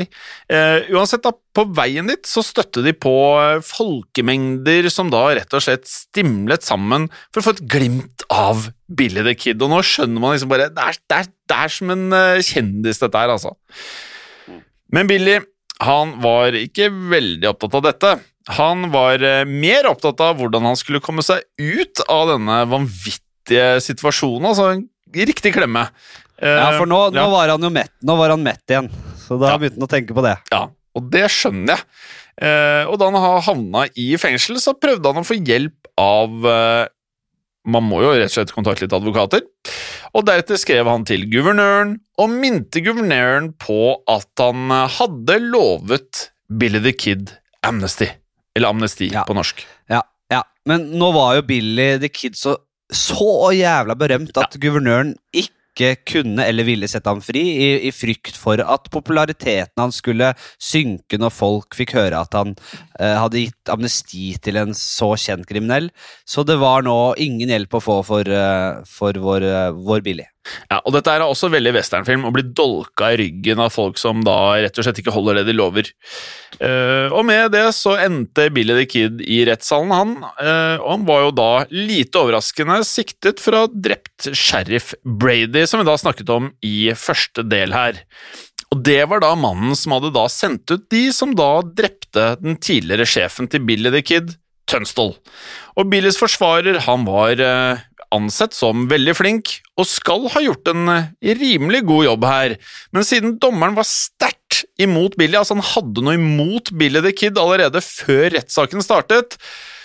Eh, 0.50 0.90
uansett, 0.96 1.22
da, 1.22 1.30
på 1.30 1.68
veien 1.78 2.10
dit 2.10 2.26
så 2.26 2.42
støtte 2.42 2.82
de 2.82 2.96
på 2.98 3.14
eh, 3.38 3.62
folkemengder 3.68 4.90
som 4.90 5.14
da 5.14 5.28
rett 5.38 5.54
og 5.54 5.62
slett 5.62 5.86
stimlet 5.90 6.66
sammen 6.66 7.06
for 7.30 7.44
å 7.44 7.48
få 7.48 7.56
et 7.60 7.64
glimt 7.70 8.26
av 8.34 8.72
Billy 8.90 9.22
the 9.22 9.38
Kid. 9.38 9.62
Og 9.62 9.70
nå 9.70 9.84
skjønner 9.86 10.24
man 10.24 10.34
liksom 10.34 10.50
bare 10.50 10.72
Det 10.74 10.90
er, 10.90 11.00
det 11.06 11.22
er, 11.22 11.32
det 11.54 11.62
er 11.62 11.78
som 11.78 11.94
en 11.94 12.20
kjendis, 12.42 13.04
dette 13.06 13.22
her, 13.22 13.38
altså. 13.38 13.54
Men 14.94 15.10
Billy 15.10 15.38
han 15.84 16.18
var 16.24 16.56
ikke 16.58 16.90
veldig 17.12 17.50
opptatt 17.50 17.78
av 17.78 17.86
dette. 17.92 18.12
Han 18.58 18.90
var 18.92 19.22
eh, 19.24 19.46
mer 19.48 19.88
opptatt 19.88 20.20
av 20.20 20.38
hvordan 20.42 20.66
han 20.68 20.76
skulle 20.80 21.00
komme 21.04 21.24
seg 21.24 21.44
ut 21.62 22.02
av 22.12 22.28
denne 22.34 22.58
vanvittige 22.72 23.78
situasjonen. 23.86 24.50
Altså 24.50 24.70
en 24.74 24.84
riktig 25.14 25.54
klemme. 25.56 25.86
Eh, 26.42 26.50
Ja, 26.50 26.72
for 26.78 26.86
nå, 26.90 27.06
nå 27.14 27.22
ja. 27.22 27.30
var 27.32 27.48
han 27.54 27.62
jo 27.64 27.70
mett, 27.72 27.94
nå 28.04 28.18
var 28.20 28.34
han 28.36 28.44
mett 28.44 28.64
igjen. 28.68 28.90
Så 29.24 29.38
da 29.40 29.54
Ja. 29.54 29.58
begynte 29.58 29.80
han 29.80 29.88
å 29.88 29.92
tenke 29.94 30.14
på 30.18 30.24
det. 30.26 30.38
Ja, 30.52 30.66
og 30.96 31.10
det 31.12 31.30
skjønner 31.32 31.78
jeg. 31.78 31.86
Eh, 32.44 32.84
og 32.90 32.98
da 33.00 33.12
han 33.12 33.42
havna 33.46 33.86
i 33.96 34.18
fengsel, 34.18 34.58
så 34.60 34.74
prøvde 34.74 35.06
han 35.14 35.22
å 35.24 35.28
få 35.28 35.38
hjelp 35.40 35.88
av 36.02 36.46
eh, 36.50 36.88
Man 37.66 37.86
må 37.88 38.02
jo 38.04 38.10
rett 38.12 38.28
og 38.28 38.34
slett 38.36 38.52
kontakte 38.52 38.84
litt 38.84 38.92
advokater. 38.98 39.40
Og 40.14 40.26
deretter 40.28 40.58
skrev 40.60 40.84
han 40.86 41.06
til 41.08 41.24
guvernøren 41.32 41.94
og 42.20 42.30
minte 42.30 42.82
guvernøren 42.84 43.54
på 43.56 43.96
at 44.12 44.28
han 44.42 44.66
eh, 44.70 44.90
hadde 44.98 45.38
lovet 45.46 46.26
Billy 46.52 46.82
the 46.84 46.92
Kid 46.92 47.38
amnesty. 47.64 48.10
Eller 48.56 48.70
amnesti 48.74 49.10
Ja. 49.14 49.24
på 49.28 49.34
norsk. 49.38 49.66
Ja, 49.90 50.04
ja. 50.32 50.44
Men 50.66 50.92
nå 51.00 51.12
var 51.16 51.36
jo 51.40 51.48
Billy 51.48 51.98
the 52.00 52.10
Kid 52.10 52.38
så, 52.38 52.56
så 52.94 53.52
jævla 53.56 53.96
berømt 53.98 54.38
at 54.38 54.56
guvernøren 54.62 55.16
ikke 55.34 55.96
kunne 56.06 56.46
eller 56.46 56.68
ville 56.68 56.86
sette 56.88 57.10
ham 57.10 57.18
fri, 57.26 57.42
i, 57.42 57.70
i 57.88 57.92
frykt 57.92 58.36
for 58.38 58.62
at 58.62 58.92
populariteten 58.94 59.82
hans 59.82 59.98
skulle 60.04 60.36
synke 60.62 61.18
når 61.18 61.34
folk 61.34 61.74
fikk 61.74 61.96
høre 61.98 62.20
at 62.22 62.38
han 62.38 62.54
eh, 63.00 63.16
hadde 63.18 63.42
gitt 63.48 63.72
amnesti 63.74 64.36
til 64.46 64.62
en 64.62 64.76
så 64.78 65.16
kjent 65.18 65.50
kriminell. 65.50 65.90
Så 66.30 66.46
det 66.46 66.60
var 66.62 66.86
nå 66.86 67.16
ingen 67.18 67.50
hjelp 67.50 67.74
å 67.74 67.82
få 67.82 67.98
for, 68.06 68.22
eh, 68.30 68.84
for 68.86 69.18
vår, 69.18 69.50
eh, 69.50 69.72
vår 69.74 70.06
Billy. 70.06 70.28
Ja, 70.68 70.82
og 70.84 70.92
dette 70.96 71.12
er 71.12 71.24
også 71.24 71.48
veldig 71.54 71.72
westernfilm, 71.78 72.26
å 72.28 72.34
bli 72.36 72.44
dolka 72.56 73.14
i 73.14 73.20
ryggen 73.22 73.62
av 73.64 73.72
folk 73.74 74.00
som 74.02 74.24
da 74.26 74.36
rett 74.60 74.78
og 74.78 74.86
slett 74.86 75.00
ikke 75.00 75.14
holder 75.16 75.40
det 75.40 75.46
de 75.48 75.56
lover. 75.56 75.90
Uh, 76.60 77.08
og 77.16 77.24
med 77.28 77.54
det 77.56 77.66
så 77.78 77.96
endte 78.04 78.50
Billy 78.54 78.76
the 78.82 78.88
Kid 78.90 79.24
i 79.24 79.42
rettssalen, 79.48 79.94
han. 79.96 80.14
Uh, 80.40 80.78
og 80.82 80.90
han 80.92 81.08
var 81.08 81.26
jo 81.26 81.34
da 81.40 81.52
lite 81.72 82.20
overraskende 82.20 82.82
siktet 82.88 83.44
for 83.44 83.56
å 83.56 83.66
ha 83.66 83.72
drept 83.72 84.34
sheriff 84.36 84.92
Brady, 85.04 85.66
som 85.70 85.82
vi 85.82 85.88
da 85.88 85.96
snakket 86.00 86.34
om 86.36 86.52
i 86.66 86.92
første 86.98 87.48
del 87.48 87.76
her. 87.76 88.04
Og 88.74 88.82
det 88.84 89.04
var 89.10 89.22
da 89.22 89.36
mannen 89.38 89.78
som 89.78 89.96
hadde 89.96 90.14
da 90.16 90.26
sendt 90.32 90.72
ut 90.74 90.88
de 90.92 91.06
som 91.14 91.36
da 91.38 91.62
drepte 91.64 92.34
den 92.42 92.58
tidligere 92.58 93.08
sjefen 93.08 93.48
til 93.52 93.64
Billy 93.68 93.94
the 93.94 94.02
Kid, 94.04 94.34
Tønsdal. 94.70 95.14
Og 95.78 95.90
Billys 95.92 96.18
forsvarer, 96.20 96.80
han 96.86 97.04
var 97.06 97.42
eh, 97.42 97.82
ansett 98.14 98.56
som 98.56 98.88
veldig 98.92 99.16
flink, 99.18 99.58
og 99.80 99.90
skal 99.90 100.30
ha 100.34 100.44
gjort 100.44 100.70
en 100.72 100.90
eh, 100.94 101.12
rimelig 101.40 101.84
god 101.90 102.08
jobb 102.08 102.26
her, 102.30 102.56
men 102.96 103.08
siden 103.08 103.38
dommeren 103.42 103.78
var 103.78 103.88
sterkt 103.90 104.64
imot 104.82 105.18
Billy, 105.20 105.38
altså 105.40 105.58
han 105.58 105.66
hadde 105.74 106.04
noe 106.06 106.18
imot 106.18 106.72
Billy 106.78 107.02
the 107.04 107.14
Kid 107.16 107.40
allerede 107.42 107.82
før 107.84 108.30
rettssaken 108.36 108.86
startet, 108.86 109.38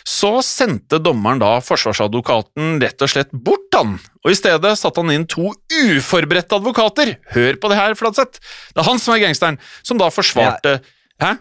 så 0.09 0.39
sendte 0.45 1.01
dommeren 1.05 1.41
da 1.43 1.59
forsvarsadvokaten 1.65 2.79
rett 2.81 3.05
og 3.05 3.11
slett 3.13 3.33
bort 3.33 3.77
han, 3.77 3.99
og 4.25 4.33
i 4.33 4.39
stedet 4.39 4.73
satte 4.81 5.05
han 5.05 5.13
inn 5.13 5.27
to 5.29 5.51
uforberedte 5.69 6.57
advokater. 6.57 7.17
Hør 7.35 7.61
på 7.61 7.73
det 7.73 7.81
her, 7.81 7.97
Fladseth! 7.99 8.41
Det 8.73 8.83
er 8.83 8.89
han 8.89 9.03
som 9.03 9.17
er 9.17 9.25
gangsteren, 9.27 9.61
som 9.85 10.01
da 10.01 10.09
forsvarte 10.13 10.79
Hæ? 11.19 11.35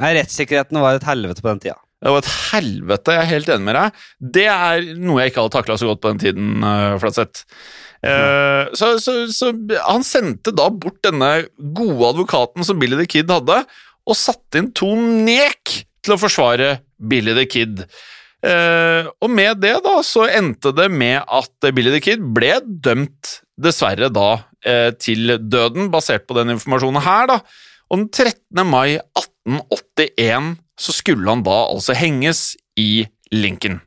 Nei, 0.00 0.12
Rettssikkerheten 0.18 0.80
var 0.80 0.96
et 0.96 1.04
helvete 1.08 1.42
på 1.44 1.50
den 1.52 1.60
tida. 1.62 1.76
Det 2.02 2.12
var 2.12 2.20
et 2.20 2.34
helvete, 2.52 3.14
jeg 3.16 3.24
er 3.24 3.32
helt 3.32 3.50
enig 3.54 3.66
med 3.66 3.78
deg. 3.78 4.00
Det 4.36 4.46
er 4.52 4.88
noe 5.00 5.22
jeg 5.22 5.32
ikke 5.32 5.44
hadde 5.44 5.56
takla 5.56 5.76
så 5.80 5.88
godt 5.90 6.02
på 6.04 6.12
den 6.12 6.22
tiden, 6.22 6.50
uh, 6.60 6.98
Flatseth. 7.00 7.46
Eh, 8.04 8.68
så, 8.76 8.92
så, 9.00 9.14
så 9.32 9.52
han 9.86 10.04
sendte 10.06 10.52
da 10.54 10.68
bort 10.70 11.00
denne 11.04 11.30
gode 11.56 12.12
advokaten 12.12 12.66
som 12.66 12.78
Billy 12.80 12.98
the 13.00 13.08
Kid 13.08 13.32
hadde, 13.32 13.62
og 14.06 14.18
satte 14.18 14.60
inn 14.60 14.70
to 14.76 14.92
nek 14.96 15.72
til 16.04 16.14
å 16.14 16.20
forsvare 16.20 16.76
Billy 16.96 17.34
the 17.36 17.46
Kid. 17.50 17.82
Eh, 18.46 19.08
og 19.08 19.32
med 19.32 19.62
det 19.64 19.74
da 19.84 19.96
så 20.06 20.26
endte 20.28 20.74
det 20.76 20.86
med 20.92 21.18
at 21.24 21.70
Billy 21.74 21.94
the 21.96 22.02
Kid 22.04 22.22
ble 22.36 22.58
dømt, 22.64 23.40
dessverre 23.56 24.10
da, 24.12 24.28
eh, 24.68 24.90
til 25.00 25.38
døden, 25.40 25.90
basert 25.90 26.28
på 26.28 26.36
den 26.38 26.54
informasjonen 26.54 27.02
her, 27.02 27.32
da. 27.32 27.40
Og 27.90 28.02
den 28.02 28.08
13. 28.12 28.62
mai 28.68 28.98
1881 29.16 30.54
så 30.80 30.92
skulle 30.94 31.28
han 31.30 31.44
da 31.46 31.56
altså 31.70 31.96
henges 31.96 32.52
i 32.78 33.06
Lincoln. 33.32 33.80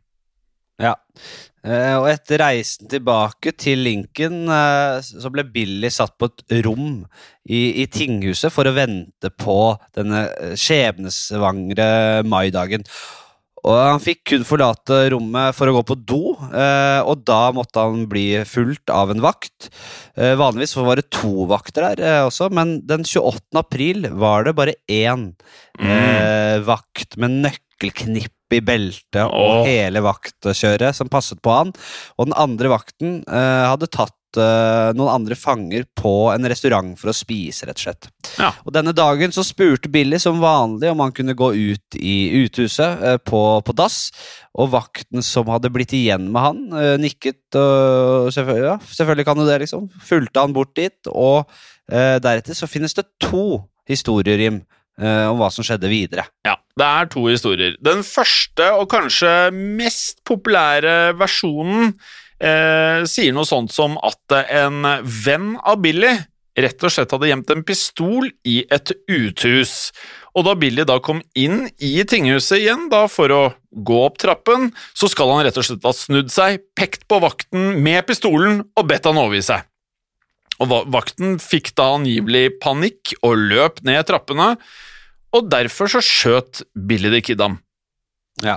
Ja. 0.82 0.96
Eh, 1.60 1.96
og 2.00 2.08
etter 2.08 2.40
reisen 2.40 2.88
tilbake 2.88 3.52
til 3.60 3.82
Lincoln 3.84 4.48
eh, 4.48 5.02
så 5.04 5.32
ble 5.34 5.44
Billy 5.44 5.90
satt 5.92 6.16
på 6.16 6.30
et 6.30 6.62
rom 6.64 7.02
i, 7.44 7.84
i 7.84 7.86
tinghuset 7.92 8.54
for 8.54 8.70
å 8.70 8.76
vente 8.78 9.32
på 9.36 9.58
denne 9.98 10.30
eh, 10.40 10.54
skjebnesvangre 10.56 11.90
maidagen. 12.24 12.88
Og 13.68 13.76
han 13.76 14.02
fikk 14.04 14.22
kun 14.32 14.46
forlate 14.48 15.02
rommet 15.14 15.56
for 15.58 15.70
å 15.70 15.76
gå 15.80 15.84
på 15.90 15.98
do, 16.08 16.22
eh, 16.50 17.02
og 17.04 17.26
da 17.28 17.42
måtte 17.56 17.84
han 17.84 18.06
bli 18.12 18.42
fulgt 18.48 18.92
av 18.94 19.12
en 19.12 19.24
vakt. 19.24 19.70
Eh, 20.16 20.36
vanligvis 20.40 20.78
var 20.80 21.00
det 21.00 21.10
to 21.16 21.48
vakter 21.50 21.90
der 21.90 22.04
eh, 22.06 22.24
også, 22.28 22.50
men 22.56 22.80
den 22.88 23.04
28. 23.08 23.42
april 23.60 24.08
var 24.20 24.48
det 24.48 24.56
bare 24.58 24.78
én 24.88 25.32
mm. 25.80 26.66
vakt 26.68 27.20
med 27.20 27.40
nøkkelknipp 27.46 28.36
i 28.56 28.62
beltet 28.66 29.26
og 29.26 29.64
Åh. 29.64 29.68
hele 29.68 30.04
vaktkjøret 30.06 30.96
som 30.98 31.12
passet 31.12 31.42
på 31.44 31.54
han. 31.54 31.74
Og 32.18 32.30
den 32.30 32.38
andre 32.40 32.72
vakten 32.74 33.20
eh, 33.28 33.66
hadde 33.70 33.90
tatt 33.92 34.40
eh, 34.40 34.90
noen 34.98 35.12
andre 35.14 35.38
fanger 35.40 35.86
på 35.98 36.14
en 36.34 36.50
restaurant 36.50 36.96
for 37.00 37.12
å 37.12 37.16
spise, 37.16 37.68
rett 37.68 37.80
og 37.80 37.86
slett. 37.86 38.10
Ja. 38.40 38.52
Og 38.66 38.74
denne 38.76 38.94
dagen 38.98 39.34
så 39.36 39.46
spurte 39.48 39.92
Billy 39.92 40.20
som 40.22 40.42
vanlig 40.44 40.92
om 40.92 41.04
han 41.04 41.16
kunne 41.16 41.38
gå 41.38 41.52
ut 41.56 42.00
i 42.00 42.18
uthuset 42.44 43.06
eh, 43.06 43.20
på, 43.22 43.44
på 43.66 43.78
dass, 43.78 44.10
og 44.60 44.74
vakten 44.74 45.24
som 45.26 45.50
hadde 45.54 45.72
blitt 45.74 45.94
igjen 45.98 46.30
med 46.34 46.46
han, 46.46 46.64
eh, 46.74 46.96
nikket 47.02 47.60
og 47.60 48.30
selvfølgelig, 48.36 48.68
ja, 48.74 48.78
selvfølgelig 48.98 49.28
kan 49.30 49.40
du 49.40 49.46
det, 49.48 49.62
liksom. 49.66 49.90
Fulgte 50.06 50.46
han 50.46 50.58
bort 50.58 50.76
dit, 50.78 51.00
og 51.14 51.46
eh, 51.92 52.18
deretter 52.22 52.58
så 52.58 52.70
finnes 52.70 52.98
det 52.98 53.08
to 53.22 53.62
historierim 53.90 54.62
eh, 54.62 54.79
om 55.00 55.40
hva 55.40 55.48
som 55.54 55.66
skjedde 55.66 55.92
videre. 55.92 56.26
Ja, 56.48 56.58
det 56.78 56.88
er 56.88 57.12
to 57.12 57.26
historier. 57.30 57.78
Den 57.84 58.04
første 58.08 58.72
og 58.76 58.90
kanskje 58.92 59.32
mest 59.56 60.20
populære 60.28 61.14
versjonen 61.20 61.94
eh, 62.40 63.06
sier 63.08 63.36
noe 63.36 63.48
sånt 63.48 63.72
som 63.76 63.96
at 64.04 64.40
en 64.44 64.84
venn 65.04 65.54
av 65.64 65.80
Billy 65.84 66.18
rett 66.60 66.84
og 66.84 66.94
slett 66.94 67.14
hadde 67.14 67.30
gjemt 67.30 67.52
en 67.54 67.66
pistol 67.68 68.30
i 68.48 68.62
et 68.72 68.94
uthus. 69.12 69.92
Og 70.38 70.46
da 70.48 70.56
Billy 70.60 70.86
da 70.88 71.00
kom 71.04 71.22
inn 71.38 71.68
i 71.84 71.94
tinghuset 72.08 72.60
igjen 72.62 72.88
da 72.92 73.06
for 73.12 73.34
å 73.34 73.42
gå 73.70 73.98
opp 74.06 74.20
trappen, 74.22 74.70
så 74.98 75.10
skal 75.12 75.34
han 75.34 75.44
rett 75.46 75.58
og 75.60 75.68
slett 75.68 75.86
ha 75.88 75.96
snudd 75.96 76.32
seg, 76.34 76.62
pekt 76.78 77.08
på 77.10 77.22
vakten 77.24 77.80
med 77.84 78.06
pistolen 78.08 78.64
og 78.76 78.90
bedt 78.90 79.10
han 79.10 79.20
overgi 79.22 79.46
seg. 79.52 79.69
Og 80.60 80.92
vakten 80.92 81.38
fikk 81.40 81.72
da 81.80 81.94
angivelig 81.96 82.60
panikk 82.64 83.16
og 83.24 83.40
løp 83.52 83.80
ned 83.88 84.04
trappene, 84.10 84.54
og 85.36 85.50
derfor 85.52 85.92
så 85.92 86.02
skjøt 86.04 86.64
Billy 86.74 87.12
the 87.14 87.22
Kid 87.24 87.42
ham. 87.44 87.60
Ja. 88.44 88.56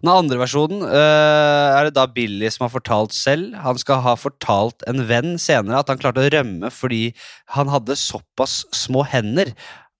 Den 0.00 0.10
andre 0.12 0.38
versjonen 0.40 0.84
øh, 0.86 1.68
er 1.74 1.88
det 1.88 1.96
da 1.96 2.06
Billy 2.10 2.48
som 2.52 2.64
har 2.66 2.72
fortalt 2.72 3.16
selv. 3.16 3.52
Han 3.64 3.80
skal 3.80 4.00
ha 4.04 4.14
fortalt 4.18 4.84
en 4.88 5.04
venn 5.08 5.36
senere 5.42 5.82
at 5.82 5.90
han 5.90 6.00
klarte 6.00 6.22
å 6.24 6.30
rømme 6.32 6.70
fordi 6.72 7.10
han 7.56 7.70
hadde 7.72 7.98
såpass 7.98 8.62
små 8.76 9.04
hender 9.08 9.52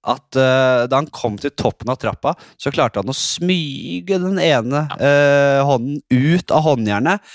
at 0.09 0.39
øh, 0.39 0.87
da 0.89 1.03
han 1.03 1.11
kom 1.13 1.37
til 1.41 1.53
toppen 1.59 1.91
av 1.93 1.99
trappa, 2.01 2.33
så 2.57 2.73
klarte 2.73 3.03
han 3.03 3.11
å 3.13 3.17
smyge 3.17 4.21
den 4.23 4.39
ene 4.41 4.87
øh, 4.97 5.61
hånden 5.69 6.01
ut 6.09 6.55
av 6.55 6.65
håndjernet. 6.65 7.35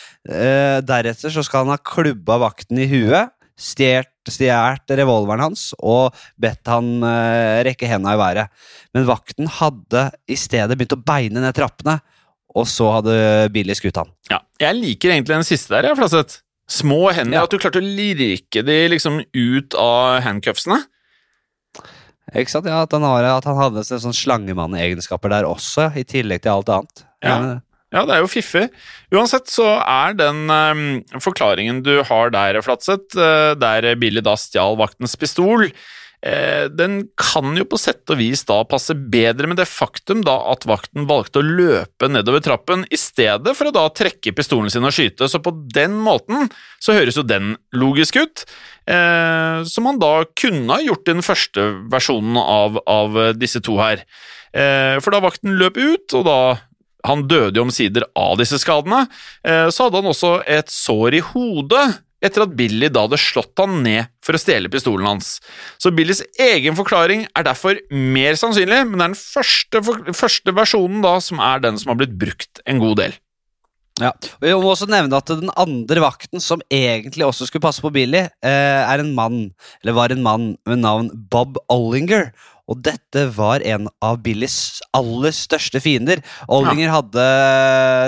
Deretter 0.87 1.33
så 1.35 1.43
skal 1.45 1.65
han 1.67 1.75
ha 1.75 1.81
klubba 1.83 2.39
vakten 2.41 2.79
i 2.81 2.87
huet, 2.89 3.29
stjålet 3.59 4.93
revolveren 4.97 5.43
hans 5.43 5.73
og 5.79 6.15
bedt 6.41 6.67
han 6.71 7.03
eh, 7.03 7.61
rekke 7.67 7.89
henda 7.89 8.13
i 8.15 8.19
været. 8.21 8.49
Men 8.95 9.05
vakten 9.09 9.49
hadde 9.59 10.07
i 10.31 10.37
stedet 10.39 10.77
begynt 10.79 10.95
å 10.97 11.03
beine 11.03 11.43
ned 11.43 11.55
trappene, 11.57 11.99
og 12.53 12.67
så 12.69 12.91
hadde 12.99 13.17
Billy 13.53 13.73
skutt 13.77 13.97
han. 13.97 14.11
Ja, 14.29 14.39
jeg 14.61 14.77
liker 14.79 15.13
egentlig 15.15 15.35
den 15.39 15.47
siste 15.47 15.73
der, 15.75 15.91
jeg. 15.93 16.39
Små 16.69 17.11
hender, 17.11 17.39
Ja. 17.39 17.43
at 17.43 17.51
du 17.51 17.57
klarte 17.59 17.81
å 17.81 17.85
lirke 17.85 18.63
de 18.63 18.87
liksom 18.89 19.19
ut 19.35 19.75
av 19.75 20.21
handcuffsene. 20.23 20.79
Ikke 22.33 22.49
sant? 22.49 22.65
Ja, 22.69 22.83
at 22.87 22.93
han, 22.95 23.03
har, 23.05 23.25
at 23.27 23.45
han 23.45 23.57
hadde 23.59 23.83
sånn 23.83 24.15
slangemannegenskaper 24.15 25.29
der 25.33 25.45
også, 25.45 25.89
i 25.99 26.05
tillegg 26.07 26.41
til 26.45 26.53
alt 26.55 26.71
annet. 26.71 27.03
Ja. 27.21 27.35
Ja, 27.93 28.07
det 28.09 28.15
er 28.15 28.23
jo 28.23 28.31
fiffig. 28.31 28.67
Uansett 29.13 29.51
så 29.53 29.67
er 29.79 30.15
den 30.17 30.47
eh, 30.49 31.19
forklaringen 31.21 31.83
du 31.85 31.99
har 32.07 32.33
der, 32.33 32.57
Flatseth, 32.65 33.13
eh, 33.13 33.53
der 33.59 33.93
Billy 34.01 34.23
da 34.25 34.33
stjal 34.39 34.79
vaktens 34.79 35.13
pistol, 35.21 35.67
eh, 36.25 36.65
den 36.73 37.03
kan 37.21 37.53
jo 37.53 37.67
på 37.69 37.77
sett 37.77 38.09
og 38.09 38.17
vis 38.17 38.41
da 38.49 38.63
passe 38.65 38.97
bedre 38.97 39.51
med 39.51 39.61
det 39.61 39.69
faktum 39.69 40.25
da 40.25 40.39
at 40.55 40.65
vakten 40.65 41.05
valgte 41.05 41.43
å 41.43 41.45
løpe 41.45 42.09
nedover 42.09 42.41
trappen 42.41 42.87
i 42.89 42.97
stedet 42.97 43.53
for 43.53 43.69
å 43.69 43.75
da 43.77 43.85
trekke 43.93 44.33
pistolen 44.33 44.73
sin 44.73 44.89
og 44.89 44.97
skyte, 44.97 45.29
så 45.29 45.43
på 45.43 45.53
den 45.77 45.93
måten 46.01 46.49
så 46.81 46.97
høres 46.97 47.21
jo 47.21 47.27
den 47.29 47.59
logisk 47.77 48.17
ut. 48.17 48.47
Eh, 48.89 49.61
som 49.69 49.85
man 49.85 50.01
da 50.01 50.15
kunne 50.33 50.81
ha 50.81 50.81
gjort 50.81 51.05
i 51.05 51.13
den 51.13 51.23
første 51.29 51.69
versjonen 51.93 52.41
av, 52.41 52.81
av 52.89 53.25
disse 53.37 53.61
to 53.61 53.77
her. 53.77 54.01
Eh, 54.53 54.97
for 55.01 55.13
da 55.13 55.21
vakten 55.23 55.59
løp 55.61 55.77
ut, 55.77 56.13
og 56.17 56.25
da 56.25 56.39
han 57.07 57.25
døde 57.27 57.59
jo 57.59 57.67
omsider 57.67 58.05
av 58.15 58.37
disse 58.39 58.59
skadene, 58.61 59.05
eh, 59.43 59.67
så 59.73 59.87
hadde 59.87 60.01
han 60.01 60.11
også 60.11 60.37
et 60.47 60.71
sår 60.71 61.19
i 61.19 61.23
hodet 61.33 61.85
etter 62.23 62.45
at 62.45 62.53
Billy 62.55 62.87
da 62.87 63.03
hadde 63.05 63.19
slått 63.19 63.59
han 63.59 63.81
ned 63.83 64.07
for 64.23 64.37
å 64.37 64.39
stjele 64.39 64.71
pistolen 64.71 65.09
hans. 65.09 65.35
Så 65.81 65.91
Billys 65.95 66.23
egen 66.39 66.77
forklaring 66.77 67.25
er 67.35 67.47
derfor 67.47 67.81
mer 67.91 68.39
sannsynlig, 68.39 68.85
men 68.87 68.95
det 68.95 69.03
er 69.03 69.11
den 69.11 69.19
første, 69.19 69.83
første 70.15 70.55
versjonen 70.55 71.03
da 71.03 71.17
som 71.23 71.43
er 71.43 71.63
den 71.65 71.79
som 71.81 71.91
har 71.91 71.99
blitt 71.99 72.15
brukt 72.19 72.63
en 72.63 72.79
god 72.83 73.01
del. 73.03 73.19
Ja, 74.01 74.09
og 74.09 74.41
Vi 74.41 74.53
må 74.57 74.71
også 74.71 74.87
nevne 74.89 75.19
at 75.19 75.29
den 75.29 75.51
andre 75.53 76.01
vakten, 76.01 76.41
som 76.41 76.63
egentlig 76.73 77.27
også 77.27 77.45
skulle 77.45 77.61
passe 77.61 77.83
på 77.83 77.91
Billy, 77.93 78.23
eh, 78.41 78.81
er 78.81 78.99
en 79.03 79.13
mann, 79.13 79.51
eller 79.83 79.93
var 79.93 80.09
en 80.09 80.23
mann 80.23 80.47
med 80.65 80.81
navn 80.81 81.11
Bob 81.29 81.59
Ollinger. 81.69 82.31
Og 82.71 82.79
dette 82.85 83.25
var 83.35 83.63
en 83.67 83.89
av 84.03 84.21
Billys 84.23 84.79
aller 84.95 85.33
største 85.35 85.81
fiender. 85.83 86.21
Ollinger 86.47 86.93
hadde 86.93 87.25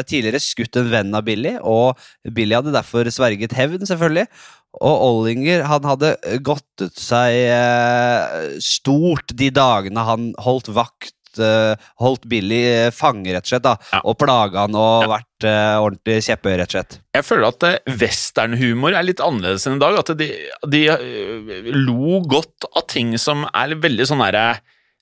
tidligere 0.08 0.40
skutt 0.44 0.80
en 0.80 0.92
venn 0.94 1.18
av 1.18 1.26
Billy, 1.28 1.58
og 1.60 2.00
Billy 2.36 2.56
hadde 2.56 2.76
derfor 2.76 3.10
sverget 3.12 3.56
hevn, 3.58 3.84
selvfølgelig. 3.88 4.30
Og 4.76 5.04
Ollinger 5.10 5.66
han 5.70 5.88
hadde 5.88 6.14
godtet 6.44 6.98
seg 7.00 7.36
eh, 7.48 8.56
stort 8.64 9.32
de 9.38 9.52
dagene 9.56 10.04
han 10.08 10.32
holdt 10.44 10.72
vakt 10.76 11.15
uh, 11.40 11.76
holdt 12.02 12.26
Billy 12.30 12.62
eh, 12.70 12.92
fange, 12.96 13.32
rett 13.34 13.46
og 13.46 13.52
slett, 13.54 13.64
da, 13.66 13.76
Ja. 13.94 14.02
og 14.04 14.18
plaga 14.22 14.66
han 14.66 14.76
og 14.76 15.04
Ja. 15.06 15.10
vært 15.18 15.48
uh, 15.48 15.82
ordentlig 15.84 16.20
kjepphøy, 16.28 16.54
rett 16.60 16.70
og 16.72 16.78
slett. 16.78 17.00
Jeg 17.16 17.26
føler 17.28 17.48
at 17.50 17.64
eh, 17.64 17.98
westernhumor 18.02 18.94
er 18.96 19.04
litt 19.08 19.20
annerledes 19.24 19.68
enn 19.68 19.78
i 19.78 19.84
dag. 19.84 20.00
At 20.00 20.14
de, 20.20 20.30
de 20.72 20.84
eh, 20.94 21.72
lo 21.76 22.22
godt 22.28 22.68
av 22.76 22.88
ting 22.92 23.16
som 23.22 23.46
er 23.54 23.76
veldig 23.76 24.08
sånn 24.10 24.24
herre 24.26 24.48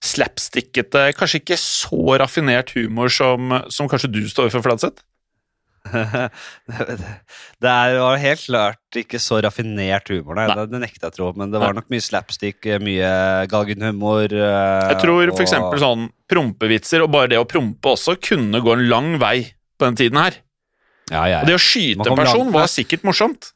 slapstickete, 0.04 1.14
kanskje 1.16 1.40
ikke 1.42 1.58
så 1.60 2.18
raffinert 2.20 2.74
humor 2.76 3.12
som, 3.14 3.54
som 3.72 3.88
kanskje 3.92 4.12
du 4.12 4.22
står 4.28 4.50
for, 4.52 4.64
Fladseth? 4.66 5.00
Det 5.84 7.70
er 7.70 7.94
jo 7.98 8.06
helt 8.22 8.44
klart 8.46 8.98
ikke 9.02 9.20
så 9.22 9.40
raffinert 9.44 10.08
humor, 10.14 10.38
nei. 10.40 10.46
Det, 10.56 10.66
det 10.72 10.80
nekter 10.84 11.08
jeg 11.08 11.12
å 11.12 11.16
tro, 11.18 11.28
men 11.40 11.52
det 11.52 11.60
var 11.62 11.76
nok 11.76 11.90
mye 11.92 12.04
slapstick, 12.04 12.64
eh, 12.70 12.80
mye 12.84 13.10
galgenhumor. 13.52 14.32
uh, 14.32 14.94
Jeg 14.94 15.02
tror 15.04 15.34
for 15.34 15.44
eksempel 15.46 15.82
sånn 15.84 16.08
prompevitser, 16.32 17.04
og 17.04 17.12
bare 17.14 17.34
det 17.34 17.42
å 17.42 17.48
prompe 17.50 17.94
også, 17.98 18.16
kunne 18.24 18.62
gå 18.64 18.78
en 18.78 18.86
lang 18.90 19.12
vei 19.22 19.36
på 19.78 19.90
den 19.90 20.00
tiden 20.00 20.22
her. 20.22 20.40
ja, 21.12 21.26
ja, 21.28 21.42
Og 21.44 21.52
det 21.52 21.58
å 21.60 21.62
skyte 21.62 22.08
en 22.08 22.16
person 22.24 22.46
langt 22.48 22.56
var 22.56 22.72
sikkert 22.72 23.04
morsomt. 23.08 23.52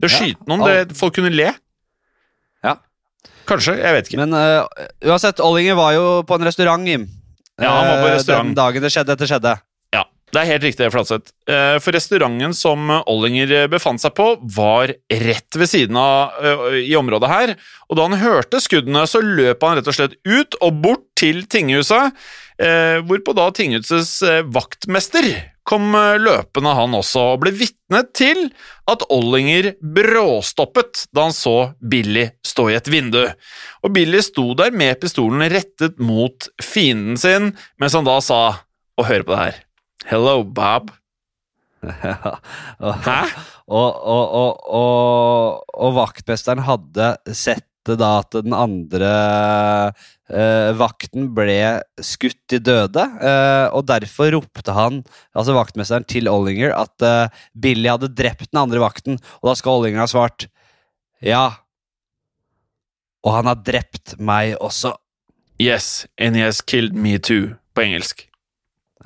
Det 0.00 0.08
å 0.08 0.12
Ja, 0.12 0.16
skyte 0.22 0.48
noen, 0.50 0.64
det, 0.66 0.96
folk 0.96 1.14
kunne 1.20 1.30
le. 1.32 1.52
Ja. 2.64 2.76
Kanskje, 3.46 3.76
jeg 3.78 3.94
vet 4.00 4.08
ikke. 4.10 4.24
Men 4.24 4.32
uh, 4.34 4.64
uansett, 5.06 5.40
Ollinger 5.44 5.76
var 5.78 5.92
jo 5.96 6.08
på 6.26 6.40
en 6.40 6.48
restaurant, 6.48 6.88
Jim. 6.88 7.06
Ja, 7.60 7.70
han 7.72 7.86
var 7.88 8.02
på 8.02 8.08
Eh, 8.10 8.14
restaurant. 8.18 8.50
Den 8.50 8.56
dagen 8.58 8.84
det 8.84 8.90
skjedde, 8.92 9.12
dette 9.14 9.28
skjedde. 9.30 9.54
Det 10.36 10.42
er 10.42 10.50
helt 10.50 10.66
riktig, 10.66 10.90
Flatseth. 10.92 11.32
Eh, 11.48 11.78
For 11.80 11.96
restauranten 11.96 12.52
som 12.52 12.90
Ollinger 13.08 13.70
befant 13.72 14.02
seg 14.02 14.12
på, 14.18 14.34
var 14.52 14.92
rett 15.08 15.56
ved 15.56 15.70
siden 15.70 15.96
av 15.96 16.76
i 16.76 16.92
området 16.98 17.30
her, 17.30 17.54
og 17.88 17.96
da 17.96 18.04
han 18.04 18.20
hørte 18.20 18.60
skuddene, 18.60 19.06
så 19.08 19.22
løp 19.24 19.64
han 19.64 19.78
rett 19.78 19.88
og 19.88 19.96
slett 19.96 20.18
ut 20.28 20.58
og 20.60 20.82
bort 20.84 21.06
til 21.16 21.44
tinghuset, 21.48 22.12
eh, 22.60 23.00
hvorpå 23.06 23.34
da 23.36 23.48
tinghusets 23.54 24.18
eh, 24.26 24.42
vaktmester 24.44 25.28
kom 25.66 25.94
eh, 25.98 26.16
løpende 26.22 26.74
han 26.78 26.96
også, 26.96 27.24
og 27.34 27.42
ble 27.44 27.52
vitne 27.56 28.02
til 28.16 28.48
at 28.90 29.04
Ollinger 29.12 29.72
bråstoppet 29.80 31.06
da 31.16 31.28
han 31.28 31.36
så 31.36 31.72
Billy 31.80 32.28
stå 32.46 32.68
i 32.70 32.78
et 32.78 32.90
vindu. 32.92 33.22
Og 33.82 33.94
Billy 33.96 34.22
sto 34.24 34.50
der 34.58 34.74
med 34.74 35.00
pistolen 35.02 35.46
rettet 35.52 36.00
mot 36.02 36.50
fienden 36.62 37.18
sin, 37.20 37.54
mens 37.80 37.96
han 37.98 38.06
da 38.06 38.20
sa, 38.24 38.42
og 38.96 39.08
hør 39.10 39.26
på 39.26 39.34
det 39.34 39.42
her, 39.42 39.62
Hello, 40.06 40.44
Bob. 40.44 40.92
Hæ? 43.06 43.22
Og, 43.66 43.96
og, 44.06 44.60
og, 44.70 45.64
og, 45.74 45.94
vaktmesteren 45.96 46.62
hadde 46.62 47.08
sett 47.34 47.66
da 47.86 48.10
at 48.20 48.34
den 48.34 48.54
andre 48.54 49.10
eh, 50.30 50.70
vakten 50.78 51.32
ble 51.34 51.56
skutt 52.02 52.38
til 52.50 52.62
døde, 52.66 53.02
eh, 53.02 53.66
og 53.74 53.86
derfor 53.90 54.30
ropte 54.34 54.74
han, 54.74 55.00
altså 55.34 55.54
vaktmesteren, 55.58 56.06
til 56.06 56.30
Ollinger 56.30 56.74
at 56.74 57.06
eh, 57.06 57.42
Billy 57.58 57.90
hadde 57.90 58.10
drept 58.14 58.52
den 58.52 58.62
andre 58.62 58.82
vakten, 58.82 59.18
og 59.42 59.50
da 59.50 59.56
skal 59.58 59.80
Ollinger 59.80 60.04
ha 60.04 60.08
svart 60.10 60.46
ja. 61.22 61.44
Og 63.26 63.34
han 63.40 63.50
har 63.50 63.58
drept 63.66 64.14
meg 64.22 64.54
også. 64.62 64.94
Yes, 65.58 66.06
and 66.18 66.38
he 66.38 66.46
has 66.46 66.62
killed 66.62 66.94
me 66.94 67.18
too, 67.18 67.56
på 67.74 67.86
engelsk. 67.88 68.28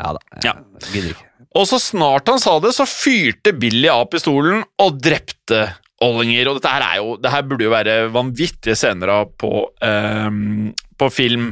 Ja 0.01 0.15
da. 0.17 0.41
Ja. 0.45 0.57
Gidder 0.91 1.13
ikke. 1.13 1.27
Og 1.59 1.67
så 1.67 1.81
snart 1.83 2.31
han 2.31 2.41
sa 2.41 2.57
det, 2.63 2.73
så 2.77 2.87
fyrte 2.87 3.53
Billy 3.59 3.89
av 3.91 4.07
pistolen 4.13 4.63
og 4.81 4.99
drepte 5.03 5.65
Ollinger. 6.05 6.49
Og 6.49 6.59
dette 6.59 6.73
her, 6.73 6.85
er 6.87 7.01
jo, 7.01 7.15
dette 7.19 7.35
her 7.35 7.47
burde 7.49 7.67
jo 7.67 7.73
være 7.75 7.97
vanvittige 8.15 8.77
scener 8.79 9.13
av 9.19 9.33
på, 9.41 9.65
um, 9.83 10.71
på 11.01 11.11
film. 11.13 11.51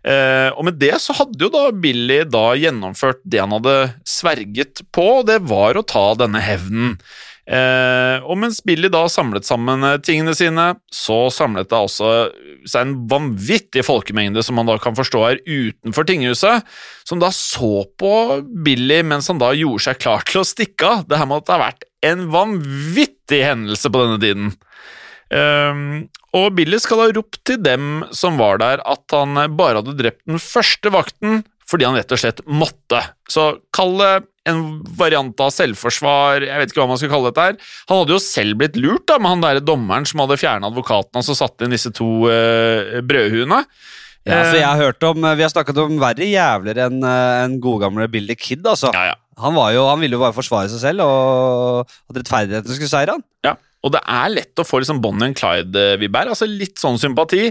Uh, 0.00 0.48
og 0.54 0.64
med 0.70 0.78
det 0.80 0.94
så 1.02 1.12
hadde 1.18 1.42
jo 1.44 1.50
da 1.52 1.66
Billy 1.76 2.22
da 2.30 2.46
gjennomført 2.56 3.20
det 3.28 3.42
han 3.42 3.52
hadde 3.58 3.74
sverget 4.08 4.84
på, 4.94 5.06
og 5.18 5.26
det 5.28 5.42
var 5.50 5.76
å 5.76 5.84
ta 5.84 6.06
denne 6.22 6.40
hevnen. 6.44 6.94
Eh, 7.50 8.22
og 8.30 8.36
mens 8.38 8.60
Billy 8.62 8.86
da 8.92 9.00
samlet 9.10 9.46
sammen 9.48 9.82
eh, 9.82 9.96
tingene 10.06 10.36
sine, 10.38 10.68
så 10.94 11.24
samlet 11.34 11.66
det 11.72 11.80
også 11.80 12.10
seg 12.62 12.78
en 12.84 12.92
vanvittig 13.10 13.82
folkemengde 13.82 14.44
som 14.46 14.54
man 14.60 14.70
da 14.70 14.76
kan 14.78 14.94
forstå 14.94 15.24
er 15.26 15.42
utenfor 15.48 16.06
tinghuset, 16.06 16.62
som 17.02 17.18
da 17.18 17.32
så 17.34 17.88
på 17.98 18.12
Billy 18.62 19.00
mens 19.02 19.32
han 19.32 19.42
da 19.42 19.50
gjorde 19.56 19.88
seg 19.88 19.98
klar 19.98 20.22
til 20.28 20.44
å 20.44 20.46
stikke 20.46 20.94
av. 20.94 21.04
Det 21.10 21.18
her 21.18 21.30
måtte 21.30 21.56
ha 21.56 21.64
vært 21.64 21.88
en 22.06 22.28
vanvittig 22.30 23.42
hendelse 23.42 23.90
på 23.90 24.04
denne 24.04 24.22
tiden. 24.22 24.54
Ehm, 25.34 26.06
og 26.36 26.52
Billy 26.54 26.78
skal 26.82 27.02
ha 27.02 27.12
ropt 27.16 27.42
til 27.50 27.58
dem 27.62 28.04
som 28.14 28.38
var 28.38 28.62
der, 28.62 28.82
at 28.86 29.10
han 29.16 29.34
bare 29.58 29.82
hadde 29.82 29.98
drept 29.98 30.22
den 30.30 30.38
første 30.42 30.94
vakten 30.94 31.42
fordi 31.70 31.86
han 31.86 31.94
rett 31.98 32.10
og 32.14 32.18
slett 32.18 32.40
måtte. 32.50 32.98
Så 33.30 33.52
kall 33.74 33.94
det 34.00 34.14
en 34.48 34.60
variant 34.96 35.42
av 35.44 35.50
selvforsvar, 35.52 36.46
jeg 36.48 36.62
vet 36.62 36.72
ikke 36.72 36.80
hva 36.80 36.88
man 36.88 37.00
skal 37.00 37.12
kalle 37.12 37.28
dette 37.28 37.46
her. 37.50 37.56
Han 37.90 38.00
hadde 38.00 38.14
jo 38.16 38.22
selv 38.24 38.60
blitt 38.60 38.78
lurt 38.80 39.04
da, 39.10 39.18
med 39.20 39.34
han 39.34 39.44
der 39.44 39.60
dommeren 39.60 40.08
som 40.08 40.22
hadde 40.24 40.40
fjernet 40.40 40.70
advokaten 40.70 41.20
og 41.20 41.26
så 41.26 41.36
satt 41.36 41.60
inn 41.66 41.74
disse 41.74 41.92
to 41.96 42.08
uh, 42.30 43.00
brødhuene. 43.04 43.64
Ja, 43.64 44.00
Eh, 44.30 44.58
jeg 44.58 44.66
har 44.66 44.76
hørt 44.76 45.02
om, 45.08 45.16
Vi 45.16 45.42
har 45.42 45.48
snakket 45.48 45.78
om 45.80 45.94
verre 45.96 46.26
jævler 46.28 46.76
enn 46.84 47.00
eh, 47.00 47.44
en 47.46 47.54
godgamle 47.62 48.04
Billy 48.12 48.36
Kid. 48.36 48.66
altså. 48.66 48.90
Ja, 48.92 49.12
ja. 49.12 49.14
Han, 49.40 49.54
var 49.56 49.72
jo, 49.72 49.86
han 49.88 50.00
ville 50.02 50.18
jo 50.18 50.20
bare 50.20 50.36
forsvare 50.36 50.68
seg 50.68 50.82
selv, 50.82 51.00
og 51.00 51.88
at 51.88 52.18
rettferdigheten 52.18 52.76
skulle 52.76 52.92
seire 52.92 53.16
han. 53.16 53.24
Ja, 53.46 53.54
og 53.80 53.94
det 53.94 54.00
er 54.04 54.32
lett 54.32 54.60
å 54.60 54.66
få 54.66 54.82
liksom 54.82 55.00
Bonnie 55.00 55.30
and 55.30 55.38
Clyde-vibber, 55.38 56.30
altså 56.32 56.48
litt 56.48 56.80
sånn 56.80 56.98
sympati. 57.00 57.48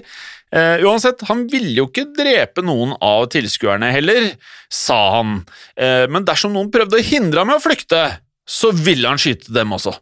Eh, 0.54 0.84
uansett, 0.86 1.24
han 1.30 1.46
ville 1.50 1.76
jo 1.82 1.88
ikke 1.90 2.10
drepe 2.18 2.64
noen 2.66 2.96
av 3.06 3.28
tilskuerne 3.34 3.90
heller, 3.94 4.32
sa 4.70 5.00
han, 5.18 5.40
eh, 5.78 6.06
men 6.10 6.28
dersom 6.28 6.54
noen 6.54 6.70
prøvde 6.74 7.00
å 7.00 7.06
hindre 7.06 7.42
ham 7.42 7.54
i 7.54 7.58
å 7.58 7.64
flykte, 7.64 8.04
så 8.50 8.72
ville 8.74 9.10
han 9.10 9.22
skyte 9.22 9.54
dem 9.54 9.74
også. 9.74 9.94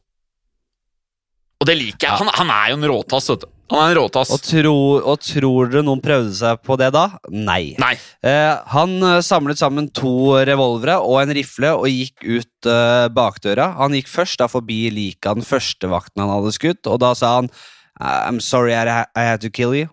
Og 1.57 1.67
det 1.67 1.77
liker 1.79 2.09
jeg. 2.09 2.19
Han, 2.19 2.31
han 2.35 2.51
er 2.53 2.71
jo 2.71 2.79
en 2.79 2.89
råtass, 2.91 3.31
vet 3.31 3.47
du. 3.47 3.53
Han 3.67 3.82
er 3.82 3.91
en 3.91 3.97
råtass. 3.99 4.32
Og, 4.32 4.43
tro, 4.45 4.75
og 5.01 5.17
tror 5.23 5.71
dere 5.71 5.84
noen 5.84 6.01
prøvde 6.03 6.32
seg 6.38 6.62
på 6.63 6.77
det 6.80 6.88
da? 6.95 7.06
Nei. 7.34 7.75
Nei. 7.82 7.93
Eh, 8.23 8.53
han 8.71 8.95
eh, 9.03 9.19
samlet 9.25 9.60
sammen 9.60 9.89
to 9.91 10.38
revolvere 10.47 10.99
og 11.03 11.19
en 11.23 11.34
rifle 11.36 11.73
og 11.75 11.89
gikk 11.91 12.23
ut 12.23 12.69
eh, 12.71 13.08
bakdøra. 13.12 13.73
Han 13.82 13.97
gikk 13.97 14.12
først 14.12 14.39
da 14.39 14.47
forbi 14.51 14.86
liket 14.95 15.27
av 15.27 15.41
den 15.41 15.47
første 15.47 15.91
vakten 15.91 16.23
han 16.23 16.32
hadde 16.32 16.56
skutt, 16.56 16.88
og 16.88 17.01
da 17.03 17.12
sa 17.17 17.38
han 17.41 17.51
I'm 17.97 18.39
sorry 18.39 18.75
I, 18.77 18.86
I 19.17 19.23
had 19.25 19.41
to 19.41 19.49
kill 19.49 19.73
you. 19.73 19.89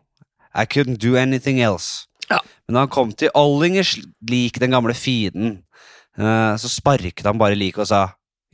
I 0.54 0.66
couldn't 0.66 1.00
do 1.02 1.16
anything 1.16 1.58
else. 1.60 2.06
Ja. 2.30 2.38
Men 2.66 2.76
da 2.76 2.84
han 2.84 2.92
kom 2.92 3.12
til 3.16 3.32
Ollingers 3.34 3.96
lik, 4.30 4.60
den 4.62 4.74
gamle 4.76 4.94
fienden, 4.94 5.64
eh, 6.18 6.54
så 6.60 6.70
sparket 6.70 7.26
han 7.26 7.40
bare 7.40 7.58
liket 7.58 7.86
og 7.86 7.90
sa 7.90 8.04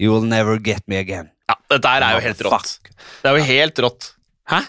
You 0.01 0.15
will 0.15 0.25
never 0.25 0.57
get 0.57 0.87
me 0.89 0.97
again. 0.97 1.29
Ja, 1.51 1.59
dette 1.69 1.91
er 1.93 2.15
jo 2.15 2.23
helt 2.25 2.45
rått. 2.47 2.71
Fuck. 2.81 2.93
Det 3.21 3.29
er 3.29 3.37
jo 3.37 3.49
helt 3.51 3.81
rått. 3.85 4.13
Hæ? 4.49 4.63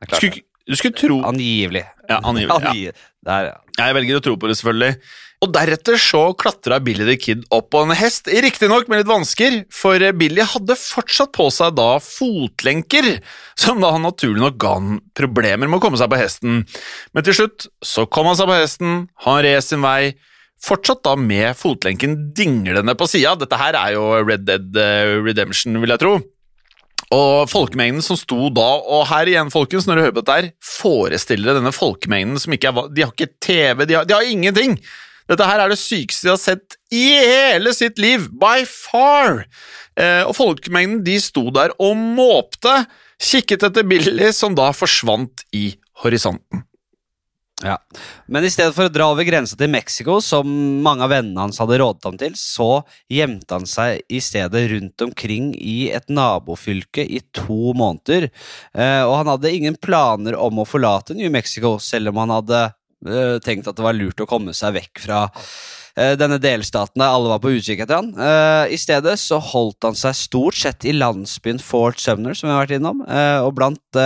Det 0.00 0.08
er 0.08 0.14
klart 0.16 0.46
du 0.70 0.76
skulle 0.78 0.94
tro 0.94 1.16
Angivelig. 1.26 1.82
Ja, 2.06 2.20
angivelig. 2.22 2.92
Ja. 2.92 2.92
Der, 3.26 3.48
ja. 3.50 3.56
Jeg 3.80 3.96
velger 3.96 4.18
å 4.18 4.22
tro 4.24 4.36
på 4.38 4.48
det, 4.48 4.56
selvfølgelig. 4.60 4.96
Og 5.40 5.52
deretter 5.54 5.96
så 6.00 6.20
klatra 6.36 6.76
Billy 6.84 7.06
the 7.08 7.16
Kid 7.20 7.46
opp 7.54 7.70
på 7.72 7.80
en 7.86 7.94
hest, 7.96 8.28
riktignok 8.28 8.90
med 8.92 9.00
litt 9.00 9.08
vansker, 9.08 9.56
for 9.72 10.02
Billy 10.20 10.44
hadde 10.44 10.76
fortsatt 10.76 11.32
på 11.36 11.46
seg 11.54 11.78
da 11.78 11.94
fotlenker, 12.04 13.08
som 13.58 13.80
da 13.80 13.94
han 13.94 14.04
naturlig 14.04 14.42
nok 14.42 14.58
ga 14.60 14.74
han 14.76 14.98
problemer 15.16 15.64
med 15.70 15.80
å 15.80 15.84
komme 15.84 16.00
seg 16.00 16.12
på 16.12 16.20
hesten. 16.20 16.60
Men 17.16 17.26
til 17.26 17.38
slutt 17.40 17.70
så 17.84 18.04
kom 18.04 18.28
han 18.28 18.36
seg 18.36 18.50
på 18.50 18.58
hesten, 18.58 18.98
han 19.24 19.40
red 19.46 19.64
sin 19.64 19.80
vei, 19.84 20.12
fortsatt 20.60 21.00
da 21.08 21.16
med 21.16 21.56
fotlenken 21.56 22.18
dinglende 22.36 22.94
på 23.00 23.08
sida. 23.08 23.32
Dette 23.40 23.56
her 23.60 23.80
er 23.80 23.96
jo 23.96 24.10
Red 24.20 24.44
Dead 24.44 24.76
eh, 24.76 25.16
Redemption, 25.24 25.80
vil 25.80 25.96
jeg 25.96 26.04
tro. 26.04 26.18
Og 27.10 27.50
folkemengden 27.50 28.04
som 28.06 28.18
sto 28.18 28.48
da, 28.54 28.68
og 28.86 29.02
her 29.10 29.26
igjen, 29.32 29.50
folkens, 29.50 29.88
når 29.88 29.98
du 29.98 30.02
hører 30.04 30.14
på 30.14 30.22
dette 30.22 30.36
her, 30.36 30.50
forestill 30.62 31.42
dere 31.42 31.58
denne 31.58 31.74
folkemengden 31.74 32.38
som 32.38 32.54
ikke 32.54 32.70
er 32.70 32.90
De 32.94 33.02
har 33.02 33.10
ikke 33.10 33.32
TV, 33.42 33.82
de 33.82 33.98
har, 33.98 34.06
de 34.06 34.14
har 34.14 34.26
ingenting! 34.30 34.78
Dette 35.30 35.46
her 35.46 35.62
er 35.62 35.70
det 35.70 35.78
sykeste 35.78 36.26
de 36.26 36.32
har 36.32 36.40
sett 36.42 36.78
i 36.94 37.04
hele 37.14 37.74
sitt 37.74 37.98
liv, 38.02 38.30
by 38.30 38.62
far! 38.66 39.44
Eh, 39.98 40.22
og 40.22 40.34
folkemengden 40.38 41.02
de 41.06 41.18
sto 41.22 41.48
der 41.54 41.74
og 41.82 41.98
måpte, 41.98 42.84
kikket 43.20 43.66
etter 43.68 43.86
Billy, 43.86 44.30
som 44.34 44.54
da 44.58 44.70
forsvant 44.74 45.44
i 45.54 45.72
horisonten. 46.02 46.64
Ja. 47.62 47.76
Men 48.26 48.44
i 48.44 48.50
stedet 48.50 48.72
for 48.72 48.88
å 48.88 48.92
dra 48.92 49.10
over 49.12 49.26
grensa 49.28 49.56
til 49.58 49.68
Mexico, 49.72 50.18
som 50.24 50.48
mange 50.84 51.04
av 51.04 51.12
vennene 51.12 51.44
hans 51.44 51.60
hadde 51.60 51.80
rådet 51.82 52.06
ham 52.08 52.16
til, 52.20 52.36
så 52.38 52.68
gjemte 53.12 53.58
han 53.58 53.68
seg 53.68 54.00
i 54.08 54.20
stedet 54.24 54.64
rundt 54.72 55.04
omkring 55.04 55.52
i 55.58 55.90
et 55.92 56.08
nabofylke 56.08 57.04
i 57.04 57.20
to 57.36 57.74
måneder. 57.76 58.30
Eh, 58.72 59.02
og 59.04 59.18
han 59.18 59.32
hadde 59.34 59.52
ingen 59.52 59.76
planer 59.76 60.38
om 60.40 60.62
å 60.62 60.68
forlate 60.68 61.16
New 61.18 61.28
Mexico, 61.32 61.76
selv 61.84 62.14
om 62.14 62.22
han 62.22 62.32
hadde 62.38 62.62
eh, 62.64 63.36
tenkt 63.44 63.68
at 63.68 63.76
det 63.76 63.84
var 63.84 63.98
lurt 63.98 64.24
å 64.24 64.30
komme 64.30 64.56
seg 64.56 64.78
vekk 64.78 65.04
fra 65.04 65.20
eh, 66.00 66.16
denne 66.16 66.40
delstaten 66.40 67.04
der 67.04 67.12
alle 67.12 67.34
var 67.34 67.44
på 67.44 67.52
utkikk 67.58 67.84
etter 67.84 68.00
han. 68.00 68.14
I 68.72 68.80
stedet 68.80 69.18
så 69.20 69.36
holdt 69.50 69.84
han 69.84 70.00
seg 70.00 70.16
stort 70.16 70.56
sett 70.62 70.88
i 70.88 70.96
landsbyen 70.96 71.60
Fort 71.60 72.00
Sumner, 72.00 72.32
som 72.32 72.48
vi 72.48 72.56
har 72.56 72.64
vært 72.64 72.78
innom, 72.80 73.04
og 73.44 73.52
blant 73.58 74.00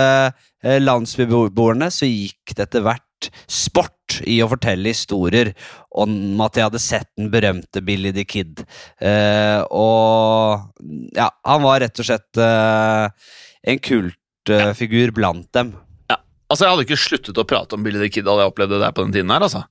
landsbyboerne 0.65 1.87
så 1.93 2.09
gikk 2.09 2.57
det 2.57 2.67
etter 2.67 2.83
hvert 2.83 3.04
sport 3.51 4.19
i 4.29 4.39
å 4.43 4.49
fortelle 4.51 4.91
historier 4.93 5.51
om 5.95 6.41
at 6.45 6.57
jeg 6.57 6.67
hadde 6.67 6.81
sett 6.83 7.09
den 7.17 7.31
berømte 7.33 7.83
Billy 7.85 8.13
the 8.15 8.25
Kid. 8.27 8.63
Eh, 9.01 9.61
og 9.73 11.15
ja, 11.17 11.29
han 11.47 11.63
var 11.65 11.81
rett 11.83 12.01
og 12.01 12.07
slett 12.07 12.41
eh, 12.41 13.31
en 13.71 13.81
kultfigur 13.89 15.15
blant 15.15 15.49
dem. 15.57 15.73
Ja, 16.11 16.19
altså 16.49 16.65
Jeg 16.67 16.75
hadde 16.75 16.87
ikke 16.87 17.01
sluttet 17.01 17.41
å 17.41 17.47
prate 17.49 17.77
om 17.77 17.85
Billy 17.85 18.03
the 18.03 18.11
Kid 18.13 18.29
hadde 18.29 18.45
jeg 18.45 18.53
opplevd 18.53 18.77
det 18.77 18.83
der 18.85 18.95
på 18.95 19.07
den 19.07 19.15
tiden 19.15 19.33
her, 19.33 19.47
altså. 19.47 19.65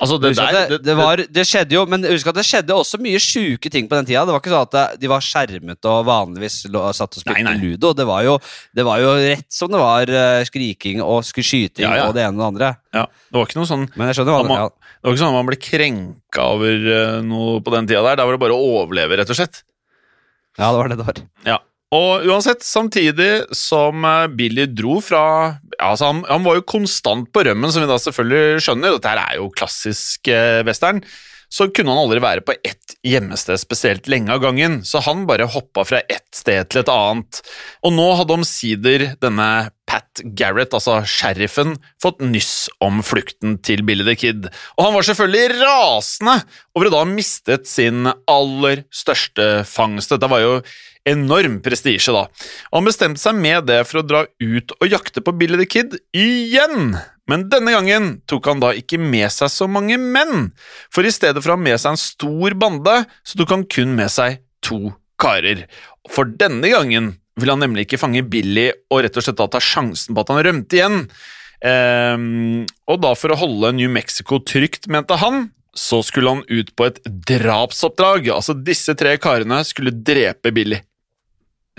Altså, 0.00 0.16
det, 0.22 0.30
der, 0.38 0.56
det, 0.70 0.78
det, 0.86 0.94
var, 0.96 1.20
det 1.36 1.42
skjedde 1.44 1.74
jo, 1.76 1.82
men 1.92 2.04
husk 2.08 2.28
at 2.30 2.38
det 2.38 2.44
skjedde 2.48 2.72
også 2.72 2.98
mye 3.04 3.18
sjuke 3.20 3.68
ting 3.72 3.84
på 3.90 3.98
den 3.98 4.06
tida. 4.08 4.22
Det 4.24 4.32
var 4.32 4.40
ikke 4.40 4.52
sånn 4.54 4.68
at 4.68 4.98
de 5.02 5.10
var 5.12 5.20
skjermet 5.26 5.88
og 5.90 6.06
vanligvis 6.08 6.56
satt 6.64 7.18
og 7.18 7.20
spilte 7.20 7.36
Nei, 7.36 7.44
nei. 7.44 7.56
ludo. 7.60 7.92
Det 7.98 8.06
var, 8.08 8.22
jo, 8.24 8.38
det 8.76 8.86
var 8.88 9.02
jo 9.04 9.10
rett 9.20 9.46
som 9.52 9.68
det 9.74 9.82
var 9.82 10.08
eh, 10.22 10.40
skriking 10.48 11.02
og 11.04 11.20
sk- 11.28 11.44
skyting 11.44 11.84
Ja, 11.84 11.94
ja. 12.00 12.08
og 12.08 12.16
det 12.16 12.24
ene 12.24 12.34
og 12.38 12.40
det 12.40 12.48
andre. 12.48 12.70
ja, 12.96 13.04
det 13.28 13.36
var 13.38 13.46
ikke 13.50 13.60
noe 13.60 13.68
sånn 13.68 13.84
Men 13.94 14.08
jeg 14.08 14.18
skjønner 14.20 14.38
hva 14.38 14.44
det 14.48 14.58
ja. 14.62 14.68
Det 14.70 15.08
var 15.08 15.14
ikke 15.14 15.22
sånn 15.22 15.32
at 15.34 15.38
man 15.40 15.48
ble 15.52 15.60
krenka 15.68 16.46
over 16.56 16.88
eh, 16.96 17.18
noe 17.24 17.60
på 17.64 17.72
den 17.76 17.86
tida 17.88 18.02
der. 18.08 18.18
Da 18.20 18.26
var 18.28 18.36
det 18.36 18.42
bare 18.42 18.56
å 18.56 18.70
overleve, 18.82 19.20
rett 19.20 19.30
og 19.32 19.38
slett. 19.38 19.62
ja, 20.58 20.68
det 20.72 20.76
var 20.80 20.88
det 20.92 20.98
det 21.00 21.06
var. 21.12 21.20
Ja. 21.48 21.58
Og 21.90 22.26
uansett, 22.30 22.62
samtidig 22.62 23.48
som 23.56 24.04
eh, 24.06 24.28
Billy 24.38 24.68
dro 24.70 25.00
fra 25.02 25.22
altså 25.80 26.12
han, 26.12 26.22
han 26.28 26.44
var 26.46 26.60
jo 26.60 26.68
konstant 26.76 27.32
på 27.34 27.42
rømmen, 27.48 27.72
som 27.72 27.82
vi 27.82 27.90
da 27.90 27.98
selvfølgelig 27.98 28.62
skjønner. 28.62 28.94
Dette 28.94 29.10
her 29.10 29.24
er 29.24 29.40
jo 29.40 29.50
klassisk 29.56 30.30
eh, 30.30 30.62
western. 30.66 31.02
Så 31.50 31.66
kunne 31.74 31.90
han 31.90 31.98
aldri 32.04 32.20
være 32.22 32.44
på 32.46 32.54
ett 32.62 32.94
gjemmested 33.02 33.58
spesielt 33.58 34.06
lenge 34.10 34.30
av 34.30 34.42
gangen, 34.44 34.76
så 34.86 35.00
han 35.02 35.24
bare 35.26 35.48
hoppa 35.50 35.82
fra 35.88 35.98
ett 36.06 36.28
sted 36.36 36.68
til 36.70 36.84
et 36.84 36.92
annet. 36.94 37.40
Og 37.82 37.90
nå 37.96 38.04
hadde 38.20 38.36
omsider 38.36 39.06
denne 39.18 39.48
Pat 39.90 40.22
Garrett, 40.38 40.76
altså 40.76 41.00
sheriffen, 41.10 41.74
fått 41.98 42.22
nyss 42.22 42.68
om 42.86 43.00
flukten 43.02 43.56
til 43.66 43.82
Billy 43.82 44.06
the 44.06 44.14
Kid, 44.14 44.46
og 44.76 44.84
han 44.86 44.94
var 44.94 45.08
selvfølgelig 45.08 45.58
rasende 45.64 46.36
over 46.78 46.86
å 46.86 46.94
da 46.94 47.02
ha 47.02 47.10
mistet 47.10 47.66
sin 47.66 48.06
aller 48.30 48.84
største 48.94 49.50
fangst. 49.66 50.14
Dette 50.14 50.30
var 50.30 50.44
jo 50.46 50.54
enorm 51.08 51.60
prestisje, 51.64 52.12
da. 52.14 52.26
Og 52.70 52.80
han 52.80 52.88
bestemte 52.88 53.22
seg 53.22 53.38
med 53.38 53.68
det 53.70 53.80
for 53.88 54.00
å 54.00 54.06
dra 54.06 54.24
ut 54.26 54.74
og 54.78 54.90
jakte 54.90 55.22
på 55.24 55.34
Billy 55.36 55.60
the 55.60 55.68
Kid 55.68 55.96
igjen. 56.16 56.96
Men 57.30 57.46
denne 57.52 57.74
gangen 57.76 58.10
tok 58.30 58.48
han 58.50 58.62
da 58.62 58.72
ikke 58.76 58.98
med 59.00 59.30
seg 59.32 59.52
så 59.52 59.68
mange 59.70 59.98
menn, 60.00 60.50
for 60.92 61.06
i 61.06 61.14
stedet 61.14 61.42
for 61.42 61.54
å 61.54 61.58
ha 61.58 61.62
med 61.62 61.78
seg 61.78 61.94
en 61.94 62.00
stor 62.00 62.56
bande, 62.58 62.96
så 63.22 63.40
tok 63.40 63.54
han 63.54 63.66
kun 63.70 63.94
med 63.98 64.10
seg 64.12 64.40
to 64.66 64.92
karer. 65.20 65.66
For 66.10 66.26
denne 66.26 66.72
gangen 66.72 67.14
ville 67.38 67.54
han 67.54 67.62
nemlig 67.62 67.86
ikke 67.86 68.00
fange 68.02 68.24
Billy 68.26 68.68
og 68.90 69.04
rett 69.04 69.16
og 69.16 69.24
slett 69.24 69.38
da 69.38 69.46
ta 69.52 69.62
sjansen 69.62 70.16
på 70.16 70.24
at 70.24 70.32
han 70.34 70.42
rømte 70.44 70.76
igjen. 70.80 70.98
Um, 71.60 72.66
og 72.88 73.02
da 73.04 73.14
for 73.18 73.32
å 73.32 73.38
holde 73.40 73.74
New 73.76 73.90
Mexico 73.92 74.40
trygt, 74.42 74.88
mente 74.92 75.16
han, 75.20 75.50
så 75.76 76.00
skulle 76.02 76.34
han 76.34 76.44
ut 76.48 76.72
på 76.76 76.88
et 76.88 77.00
drapsoppdrag. 77.06 78.30
Altså 78.34 78.56
disse 78.58 78.96
tre 78.98 79.14
karene 79.22 79.62
skulle 79.68 79.94
drepe 79.94 80.52
Billy. 80.56 80.80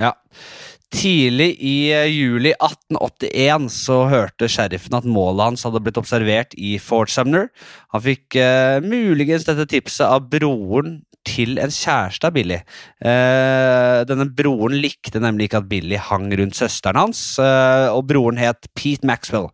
Ja. 0.01 0.15
Tidlig 0.91 1.53
i 1.63 1.75
eh, 1.95 2.09
juli 2.11 2.51
1881 2.57 3.69
så 3.71 4.01
hørte 4.11 4.49
sheriffen 4.51 4.97
at 4.97 5.07
målet 5.07 5.45
hans 5.45 5.63
hadde 5.63 5.79
blitt 5.83 5.99
observert 6.01 6.55
i 6.59 6.75
Fort 6.83 7.13
Sumner. 7.13 7.47
Han 7.95 8.03
fikk 8.03 8.35
eh, 8.39 8.81
muligens 8.83 9.47
dette 9.47 9.69
tipset 9.71 10.03
av 10.09 10.27
broren 10.33 10.99
til 11.27 11.61
en 11.61 11.71
kjæreste 11.71 12.27
av 12.27 12.35
Billy. 12.35 12.57
Eh, 13.07 14.01
denne 14.09 14.27
broren 14.35 14.75
likte 14.81 15.21
nemlig 15.21 15.47
ikke 15.47 15.61
at 15.61 15.69
Billy 15.71 15.99
hang 16.09 16.27
rundt 16.39 16.57
søsteren 16.59 16.99
hans, 16.99 17.23
eh, 17.39 17.87
og 17.93 18.07
broren 18.09 18.41
het 18.41 18.67
Pete 18.75 19.07
Maxwell. 19.07 19.51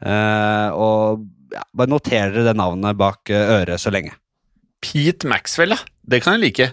Eh, 0.00 0.68
og 0.72 1.26
ja, 1.52 1.64
bare 1.76 1.90
noter 1.92 2.30
dere 2.32 2.46
det 2.46 2.56
navnet 2.56 2.96
bak 2.96 3.28
eh, 3.28 3.56
øret 3.60 3.82
så 3.82 3.92
lenge. 3.92 4.14
Pete 4.80 5.28
Maxwell, 5.28 5.76
ja. 5.76 5.82
Det 6.08 6.22
kan 6.24 6.38
jeg 6.38 6.46
like. 6.46 6.70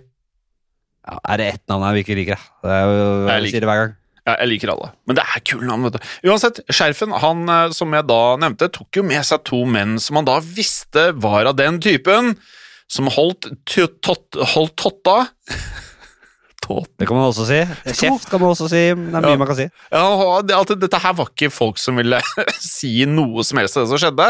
Ja, 1.07 1.17
er 1.33 1.39
det 1.39 1.47
ett 1.53 1.63
navn 1.71 1.85
jeg 1.95 2.03
ikke 2.05 2.17
liker? 2.19 2.41
Det 2.65 2.73
er 2.75 2.83
jo, 2.91 3.07
liker- 3.27 3.49
sier 3.55 3.63
det 3.63 3.69
hver 3.71 3.81
gang. 3.85 3.95
Ja, 4.27 4.33
jeg 4.41 4.49
liker 4.51 4.71
alle. 4.73 4.89
Men 5.07 5.15
det 5.15 5.23
er 5.23 5.39
kule 5.47 5.67
navn, 5.69 5.85
vet 5.87 5.95
du. 5.95 6.07
Uansett, 6.27 6.57
Skjerfen, 6.67 7.13
han 7.23 7.45
eh, 7.47 7.69
som 7.71 7.93
jeg 7.95 8.03
da 8.09 8.17
nevnte, 8.43 8.67
tok 8.75 8.99
jo 8.99 9.03
med 9.07 9.23
seg 9.23 9.45
to 9.47 9.61
menn 9.65 9.95
som 10.03 10.19
han 10.19 10.27
da 10.27 10.35
visste 10.43 11.13
var 11.15 11.47
av 11.47 11.55
den 11.55 11.79
typen 11.79 12.33
som 12.91 13.07
holdt, 13.11 13.47
holdt 13.77 14.75
totta 14.79 15.15
Tot- 16.67 16.89
Det 16.99 17.07
kan 17.07 17.15
man 17.15 17.29
også 17.29 17.45
si. 17.47 17.59
Kjeft 17.95 18.27
kan 18.29 18.41
man 18.43 18.49
også 18.51 18.67
si. 18.67 18.81
Det 18.91 19.15
er 19.15 19.23
mye 19.23 19.31
Ja. 19.31 19.37
man 19.39 19.47
kan 19.47 19.55
si. 19.55 19.67
Ja, 19.91 20.41
det, 20.43 20.79
dette 20.81 20.99
her 20.99 21.13
var 21.15 21.29
ikke 21.31 21.49
folk 21.53 21.77
som 21.79 21.95
ville 21.95 22.19
si 22.59 23.05
noe 23.07 23.43
som 23.47 23.61
helst 23.61 23.77
av 23.79 23.85
det 23.85 23.93
som 23.93 24.01
skjedde. 24.03 24.27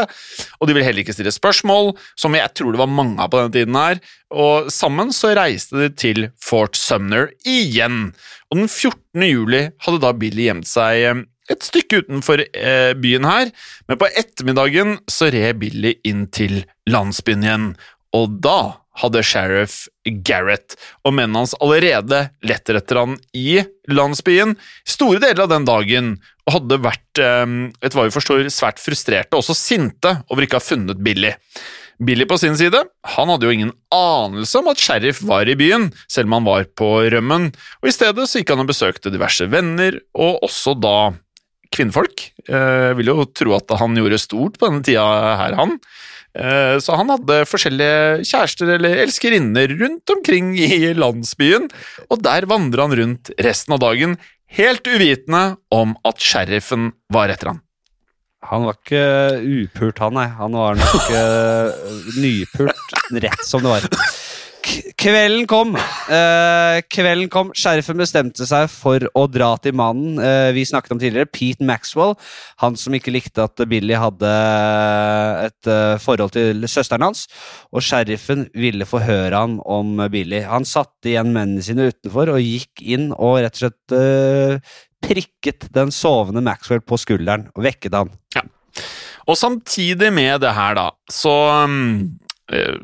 Og 0.60 0.68
de 0.70 0.76
ville 0.76 0.86
heller 0.86 1.02
ikke 1.02 1.16
stille 1.16 1.32
spørsmål, 1.34 1.96
som 2.16 2.36
jeg 2.38 2.52
tror 2.54 2.72
det 2.76 2.78
var 2.84 2.92
mange 2.92 3.18
av 3.18 3.32
på 3.32 3.40
denne 3.42 3.54
tiden 3.56 3.74
her. 3.80 3.98
Og 4.30 4.70
sammen 4.70 5.10
så 5.16 5.32
reiste 5.34 5.80
de 5.82 5.88
til 5.98 6.28
Fort 6.38 6.78
Sumner 6.78 7.32
igjen. 7.48 8.12
Og 8.52 8.62
den 8.62 8.68
14. 8.70 9.26
juli 9.26 9.64
hadde 9.82 10.00
da 10.06 10.14
Billy 10.14 10.46
gjemt 10.46 10.68
seg 10.70 11.02
eh, 11.10 11.24
et 11.50 11.64
stykke 11.64 12.02
utenfor 12.04 12.42
eh, 12.44 12.92
byen 13.00 13.24
her, 13.24 13.50
men 13.88 13.96
på 13.98 14.06
ettermiddagen 14.20 14.98
så 15.08 15.30
red 15.32 15.56
Billy 15.62 15.94
inn 16.06 16.26
til 16.28 16.60
landsbyen 16.92 17.42
igjen. 17.46 17.70
Og 18.16 18.38
da 18.44 18.58
hadde 19.02 19.22
sheriff 19.26 19.86
Garrett 20.26 20.74
og 21.04 21.14
mennene 21.14 21.42
hans 21.44 21.54
allerede 21.62 22.28
lett 22.46 22.70
etter 22.72 23.00
han 23.02 23.16
i 23.36 23.60
landsbyen 23.88 24.56
store 24.88 25.20
deler 25.22 25.44
av 25.46 25.52
den 25.52 25.66
dagen, 25.68 26.12
og 26.48 26.54
hadde 26.58 26.80
vært, 26.84 27.20
eh, 27.22 27.46
etter 27.82 27.98
hva 27.98 28.06
vi 28.08 28.14
forstår, 28.14 28.46
svært 28.52 28.80
frustrerte 28.82 29.36
og 29.36 29.44
også 29.44 29.56
sinte 29.58 30.18
over 30.30 30.44
ikke 30.44 30.58
å 30.58 30.62
ha 30.62 30.68
funnet 30.70 31.02
Billy. 31.04 31.34
Billy 31.98 32.28
på 32.30 32.38
sin 32.38 32.54
side, 32.56 32.78
han 33.16 33.30
hadde 33.32 33.48
jo 33.48 33.50
ingen 33.54 33.72
anelse 33.90 34.60
om 34.60 34.68
at 34.70 34.78
sheriff 34.78 35.18
var 35.26 35.48
i 35.50 35.56
byen, 35.58 35.88
selv 36.06 36.28
om 36.28 36.36
han 36.38 36.46
var 36.46 36.68
på 36.78 36.90
rømmen, 37.10 37.48
og 37.82 37.88
i 37.90 37.94
stedet 37.94 38.28
så 38.30 38.38
gikk 38.38 38.52
han 38.54 38.62
og 38.62 38.70
besøkte 38.70 39.10
diverse 39.10 39.48
venner, 39.50 39.98
og 40.14 40.44
også 40.46 40.76
da 40.78 40.98
kvinnfolk. 41.74 42.30
Eh, 42.48 42.94
Jeg 42.94 42.96
vil 43.00 43.10
jo 43.10 43.24
tro 43.34 43.56
at 43.56 43.74
han 43.80 43.98
gjorde 43.98 44.20
stort 44.22 44.58
på 44.58 44.70
denne 44.70 44.86
tida 44.86 45.04
her, 45.42 45.58
han. 45.58 45.74
Eh, 46.38 46.78
Så 46.78 46.94
han 46.96 47.10
hadde 47.10 47.42
forskjellige 47.50 48.24
kjærester 48.28 48.74
eller 48.76 49.02
elskerinner 49.04 49.72
rundt 49.80 50.12
omkring 50.14 50.52
i 50.58 50.92
landsbyen, 50.94 51.68
og 52.08 52.22
der 52.22 52.46
vandra 52.50 52.86
han 52.86 52.96
rundt 52.98 53.32
resten 53.42 53.74
av 53.74 53.82
dagen, 53.82 54.16
helt 54.48 54.86
uvitende 54.86 55.56
om 55.74 55.96
at 56.08 56.22
sheriffen 56.22 56.92
var 57.12 57.32
etter 57.34 57.52
han. 57.52 57.64
Han 58.48 58.68
var 58.68 58.76
ikke 58.78 59.02
upult, 59.42 59.98
han, 59.98 60.14
nei. 60.14 60.28
Han 60.38 60.54
var 60.54 60.78
nok 60.78 61.08
uh, 61.10 61.88
nypult, 62.22 62.92
rett 63.18 63.42
som 63.44 63.64
det 63.66 63.72
var. 63.72 63.88
Kvelden 64.98 65.46
kom. 65.48 65.74
Eh, 65.76 66.78
kvelden 66.92 67.28
kom. 67.32 67.52
Sheriffen 67.56 68.00
bestemte 68.00 68.46
seg 68.48 68.68
for 68.72 69.04
å 69.16 69.24
dra 69.30 69.52
til 69.62 69.76
mannen 69.78 70.18
eh, 70.22 70.50
vi 70.56 70.66
snakket 70.68 70.94
om 70.94 71.00
tidligere, 71.00 71.30
Pete 71.32 71.64
Maxwell. 71.66 72.14
Han 72.62 72.76
som 72.78 72.96
ikke 72.96 73.14
likte 73.14 73.46
at 73.46 73.62
Billy 73.70 73.96
hadde 73.98 74.32
et 75.46 75.70
eh, 75.70 75.94
forhold 76.02 76.34
til 76.36 76.66
søsteren 76.68 77.06
hans. 77.08 77.26
Og 77.72 77.84
sheriffen 77.84 78.48
ville 78.58 78.88
forhøre 78.88 79.44
han 79.46 79.58
om 79.64 79.96
Billy. 80.12 80.42
Han 80.48 80.68
satte 80.68 81.12
igjen 81.12 81.32
mennene 81.32 81.64
sine 81.64 81.88
utenfor 81.92 82.34
og 82.34 82.44
gikk 82.44 82.84
inn 82.84 83.10
og 83.16 83.40
rett 83.44 83.58
og 83.58 83.64
slett 83.64 83.98
eh, 83.98 84.78
prikket 85.04 85.68
den 85.74 85.92
sovende 85.94 86.42
Maxwell 86.44 86.82
på 86.84 86.98
skulderen 87.00 87.48
og 87.54 87.64
vekket 87.66 87.96
han. 87.96 88.16
Og 89.28 89.36
samtidig 89.36 90.08
med 90.14 90.40
det 90.40 90.54
her, 90.56 90.74
da, 90.78 90.88
så 91.12 91.34
um, 91.68 91.76
eh, 92.00 92.27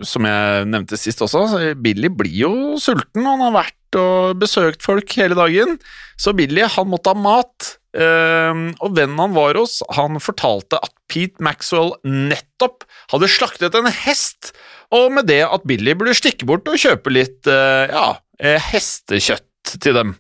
Som 0.05 0.27
jeg 0.29 0.67
nevnte 0.69 0.99
sist 1.01 1.23
også, 1.25 1.73
Billy 1.81 2.11
blir 2.13 2.35
jo 2.37 2.53
sulten. 2.83 3.25
Han 3.25 3.41
har 3.47 3.55
vært 3.55 3.97
og 3.97 4.37
besøkt 4.43 4.85
folk 4.85 5.15
hele 5.17 5.39
dagen. 5.39 5.79
Så 6.21 6.35
Billy, 6.37 6.67
han 6.69 6.91
måtte 6.91 7.15
ha 7.15 7.19
mat. 7.19 7.75
Um, 7.95 8.73
og 8.83 8.97
vennen 8.97 9.21
han 9.23 9.35
var 9.37 9.55
hos, 9.55 9.79
han 9.95 10.19
fortalte 10.19 10.81
at 10.83 10.91
Pete 11.07 11.39
Maxwell 11.45 11.93
nettopp 12.03 12.83
hadde 13.13 13.29
slaktet 13.31 13.77
en 13.79 13.87
hest, 13.87 14.51
og 14.91 15.13
med 15.15 15.29
det 15.31 15.45
at 15.47 15.63
Billy 15.69 15.95
burde 15.95 16.17
stikke 16.19 16.49
bort 16.49 16.67
og 16.67 16.81
kjøpe 16.81 17.13
litt 17.15 17.47
eh, 17.47 17.93
ja, 17.95 18.17
eh, 18.43 18.59
hestekjøtt 18.73 19.77
til 19.79 19.95
dem. 19.95 20.15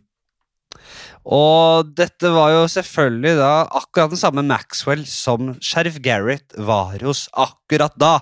Og 1.24 1.90
dette 1.98 2.30
var 2.30 2.52
jo 2.52 2.64
selvfølgelig 2.70 3.34
da 3.40 3.52
akkurat 3.80 4.12
den 4.12 4.22
samme 4.22 4.44
Maxwell 4.46 5.02
som 5.08 5.54
sheriff 5.58 5.98
Garrett 6.04 6.54
var 6.54 7.00
hos 7.02 7.26
akkurat 7.32 7.96
da. 7.98 8.20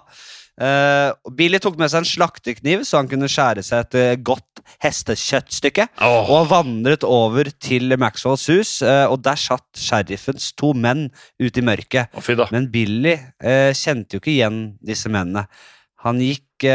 Eh, 0.62 1.10
Billy 1.34 1.58
tok 1.62 1.74
med 1.80 1.90
seg 1.90 2.02
en 2.04 2.06
slaktekniv 2.06 2.84
så 2.86 3.00
han 3.00 3.08
kunne 3.10 3.26
skjære 3.30 3.64
seg 3.66 3.82
et 3.82 3.96
uh, 3.98 4.20
godt 4.30 4.60
hestekjøttstykke. 4.84 5.88
Oh. 6.06 6.30
Og 6.36 6.46
vandret 6.52 7.02
over 7.08 7.50
til 7.62 7.96
Maxwells 7.98 8.44
hus, 8.52 8.76
uh, 8.86 9.08
og 9.10 9.24
der 9.26 9.40
satt 9.40 9.66
sheriffens 9.80 10.52
to 10.58 10.70
menn 10.78 11.08
ute 11.42 11.58
i 11.58 11.66
mørket. 11.66 12.14
Oh. 12.14 12.46
Men 12.54 12.70
Billy 12.70 13.16
kjente 13.74 14.16
jo 14.16 14.22
ikke 14.22 14.34
igjen 14.36 14.62
disse 14.86 15.10
mennene. 15.10 15.48
Han 16.06 16.18
gikk 16.22 16.66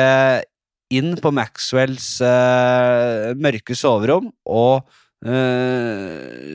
inn 0.98 1.16
på 1.20 1.32
Maxwells 1.36 2.18
mørke 3.40 3.76
soverom 3.76 4.30
og 4.48 4.88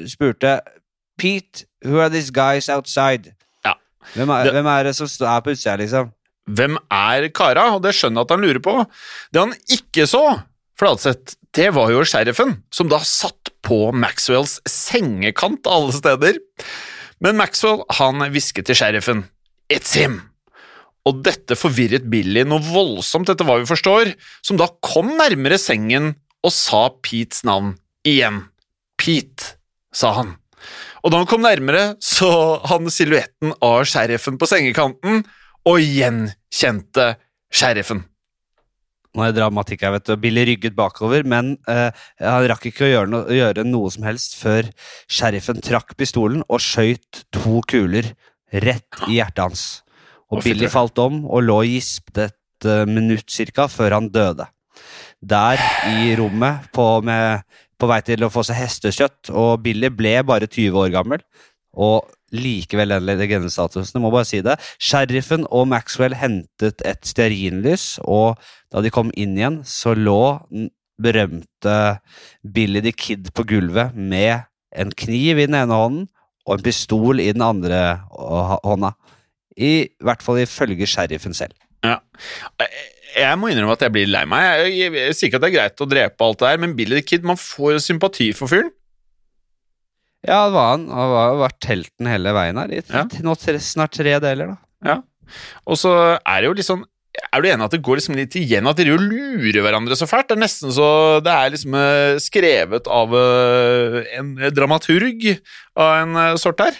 spurte 0.08 0.54
Pete, 1.20 1.66
who 1.84 2.00
are 2.00 2.08
these 2.12 2.32
guys 2.32 2.68
outside? 2.72 3.34
Ja. 3.64 3.74
Hvem 4.14 4.30
er, 4.32 4.44
Det- 4.44 4.52
hvem 4.52 4.66
er 4.66 4.82
det 4.84 4.96
som 4.96 5.06
er 5.28 5.40
på 5.40 5.50
utsida, 5.52 5.76
liksom? 5.76 6.12
Hvem 6.50 6.78
er 6.90 7.28
kara? 7.34 7.68
Og 7.76 7.82
det 7.84 7.94
skjønner 7.96 8.22
jeg 8.22 8.28
at 8.28 8.34
han 8.34 8.46
lurer 8.46 8.62
på. 8.64 8.74
Det 9.32 9.42
han 9.44 9.54
ikke 9.70 10.08
så, 10.10 10.24
Fladseth, 10.80 11.36
det 11.54 11.68
var 11.76 11.92
jo 11.92 12.02
sheriffen, 12.08 12.56
som 12.72 12.88
da 12.90 12.98
satt 13.06 13.52
på 13.62 13.92
Maxwells 13.94 14.56
sengekant 14.68 15.68
alle 15.70 15.94
steder. 15.94 16.40
Men 17.22 17.38
Maxwell, 17.38 17.84
han 17.98 18.24
hvisket 18.32 18.66
til 18.66 18.78
sheriffen. 18.78 19.26
It's 19.70 19.94
him! 19.98 20.22
Og 21.06 21.22
dette 21.26 21.56
forvirret 21.58 22.06
Billy 22.10 22.44
noe 22.46 22.62
voldsomt, 22.62 23.30
etter 23.30 23.46
hva 23.46 23.58
vi 23.60 23.68
forstår, 23.68 24.12
som 24.42 24.58
da 24.58 24.70
kom 24.86 25.12
nærmere 25.18 25.58
sengen 25.58 26.14
og 26.42 26.54
sa 26.54 26.86
Petes 27.02 27.42
navn 27.46 27.74
igjen. 28.06 28.44
Pete, 28.98 29.56
sa 29.94 30.12
han. 30.18 30.36
Og 31.02 31.10
da 31.10 31.18
han 31.18 31.28
kom 31.30 31.42
nærmere, 31.42 31.96
så 32.02 32.30
han 32.70 32.90
silhuetten 32.90 33.54
av 33.62 33.82
sheriffen 33.90 34.38
på 34.38 34.48
sengekanten, 34.50 35.24
og 35.68 35.78
gjenkjente 35.82 37.12
sheriffen. 37.52 38.02
Nå 39.12 39.26
er 39.26 39.34
dramatikk 39.36 39.84
her, 39.84 39.92
vet 39.98 40.08
du. 40.08 40.14
Billy 40.20 40.46
rygget 40.48 40.76
bakover, 40.76 41.24
men 41.28 41.54
eh, 41.68 41.90
han 42.22 42.46
rakk 42.48 42.70
ikke 42.70 42.86
å 42.86 42.90
gjøre, 42.90 43.10
no 43.12 43.20
gjøre 43.28 43.64
noe 43.68 43.90
som 43.92 44.06
helst 44.08 44.38
før 44.40 44.70
sheriffen 45.04 45.60
trakk 45.64 45.92
pistolen 46.00 46.40
og 46.48 46.62
skjøt 46.64 47.26
to 47.34 47.60
kuler 47.68 48.08
rett 48.64 49.02
i 49.10 49.18
hjertet 49.18 49.44
hans. 49.44 49.66
Og 50.32 50.40
Å, 50.40 50.44
Billy 50.46 50.70
falt 50.72 50.96
om 51.02 51.26
og 51.26 51.44
lå 51.44 51.58
gispet 51.68 52.24
et 52.30 52.68
uh, 52.68 52.88
minutt 52.88 53.28
cirka 53.32 53.68
før 53.68 53.98
han 53.98 54.08
døde. 54.12 54.48
Der 55.20 55.60
i 55.92 56.14
rommet 56.18 56.70
på, 56.72 56.86
med, 57.04 57.44
på 57.76 57.90
vei 57.90 58.00
til 58.06 58.24
å 58.24 58.32
få 58.32 58.46
seg 58.48 58.62
hestekjøtt, 58.62 59.28
og 59.28 59.60
Billy 59.66 59.92
ble 59.92 60.16
bare 60.26 60.48
20 60.48 60.86
år 60.86 60.92
gammel. 60.96 61.22
Og 61.76 62.08
likevel 62.32 62.94
den 62.94 63.08
legendestatusen, 63.08 63.98
jeg 63.98 64.04
må 64.04 64.12
bare 64.12 64.28
si 64.28 64.40
det. 64.44 64.58
Sheriffen 64.80 65.46
og 65.50 65.68
Maxwell 65.72 66.16
hentet 66.18 66.84
et 66.88 67.02
stearinlys, 67.06 67.98
og 68.02 68.40
da 68.72 68.82
de 68.84 68.92
kom 68.92 69.12
inn 69.14 69.36
igjen, 69.38 69.60
så 69.68 69.94
lå 69.96 70.40
den 70.50 70.70
berømte 71.02 71.76
Billy 72.42 72.82
the 72.84 72.92
Kid 72.94 73.32
på 73.34 73.44
gulvet 73.48 73.96
med 73.96 74.46
en 74.72 74.92
kniv 74.94 75.40
i 75.40 75.46
den 75.48 75.58
ene 75.58 75.76
hånden 75.76 76.08
og 76.46 76.56
en 76.56 76.64
pistol 76.64 77.20
i 77.22 77.30
den 77.34 77.44
andre 77.44 77.82
hånda. 78.10 78.94
I 79.56 79.92
hvert 80.02 80.24
fall 80.24 80.40
ifølge 80.42 80.88
sheriffen 80.88 81.36
selv. 81.36 81.54
Ja. 81.84 81.98
Jeg 83.12 83.36
må 83.38 83.50
innrømme 83.52 83.74
at 83.76 83.82
jeg 83.84 83.92
blir 83.92 84.08
lei 84.08 84.22
meg. 84.28 84.70
Jeg, 84.72 85.16
sier 85.16 85.28
ikke 85.28 85.40
at 85.40 85.44
det 85.44 85.50
er 85.50 85.58
greit 85.58 85.84
å 85.84 85.88
drepe 85.88 86.24
alt 86.24 86.40
det 86.40 86.52
her, 86.52 86.62
men 86.62 86.76
Billy 86.78 87.00
the 87.00 87.04
Kid, 87.04 87.26
man 87.28 87.40
får 87.40 87.82
sympati 87.84 88.30
for 88.36 88.50
fyren. 88.50 88.72
Ja, 90.22 90.44
det 90.46 90.54
var 90.54 90.68
han. 90.76 90.86
Han 90.92 91.12
har 91.16 91.32
jo 91.32 91.40
vært 91.42 91.66
helten 91.66 92.06
hele 92.10 92.32
veien 92.36 92.60
her. 92.60 92.70
I 92.70 92.82
Ja. 92.82 93.04
nå 93.26 93.34
snart 93.58 93.96
tre 93.98 94.18
deler, 94.22 94.54
da. 94.54 94.56
Ja. 94.86 94.96
Og 95.66 95.78
så 95.80 95.92
er 96.18 96.40
det 96.42 96.48
jo 96.50 96.56
litt 96.58 96.66
sånn 96.68 96.84
Er 97.32 97.42
du 97.42 97.48
enig 97.48 97.64
at 97.64 97.70
det 97.70 97.82
går 97.84 97.98
liksom 98.00 98.16
litt 98.16 98.34
igjen 98.40 98.66
at 98.68 98.76
de 98.76 98.84
jo 98.88 98.96
lurer 98.96 99.60
hverandre 99.62 99.96
så 99.96 100.06
fælt? 100.08 100.28
Det 100.28 100.36
er 100.38 100.40
nesten 100.40 100.72
så 100.72 101.20
Det 101.22 101.32
er 101.32 101.50
liksom 101.52 101.74
eh, 101.76 102.16
skrevet 102.24 102.88
av 102.88 103.12
eh, 103.12 103.98
en 104.18 104.30
dramaturg 104.52 105.26
av 105.76 105.90
en 106.02 106.16
eh, 106.16 106.36
sort 106.40 106.60
her. 106.64 106.72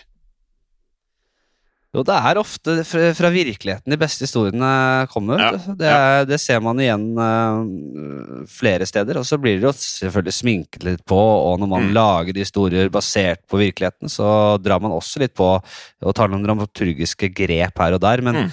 Jo, 1.93 2.01
det 2.09 2.15
er 2.17 2.39
ofte 2.41 2.75
fra, 2.89 3.29
virkeligheten 3.35 3.93
de 3.93 3.99
beste 4.01 4.25
historiene 4.25 4.69
kommer. 5.13 5.43
Ja. 5.43 5.51
Det, 5.77 5.89
er, 5.93 6.23
det 6.25 6.39
ser 6.41 6.63
man 6.65 6.79
igjen 6.81 7.03
uh, 7.21 8.47
flere 8.49 8.87
steder. 8.89 9.19
Og 9.21 9.27
så 9.29 9.37
blir 9.37 9.59
det 9.61 9.67
jo 9.69 9.75
selvfølgelig 9.77 10.33
sminket 10.39 10.87
litt 10.89 11.03
på, 11.05 11.19
og 11.21 11.61
når 11.61 11.69
man 11.75 11.83
Mm. 11.91 11.93
lager 11.99 12.39
historier 12.41 12.89
basert 12.89 13.43
på 13.51 13.61
virkeligheten, 13.61 14.09
så 14.09 14.57
drar 14.63 14.81
man 14.81 14.95
også 14.97 15.21
litt 15.21 15.35
på 15.37 15.51
og 15.61 16.15
tar 16.17 16.33
noen 16.33 16.47
dramaturgiske 16.47 17.29
grep 17.37 17.77
her 17.85 17.99
og 17.99 18.01
der. 18.01 18.23
Men 18.25 18.41
Mm. 18.47 18.51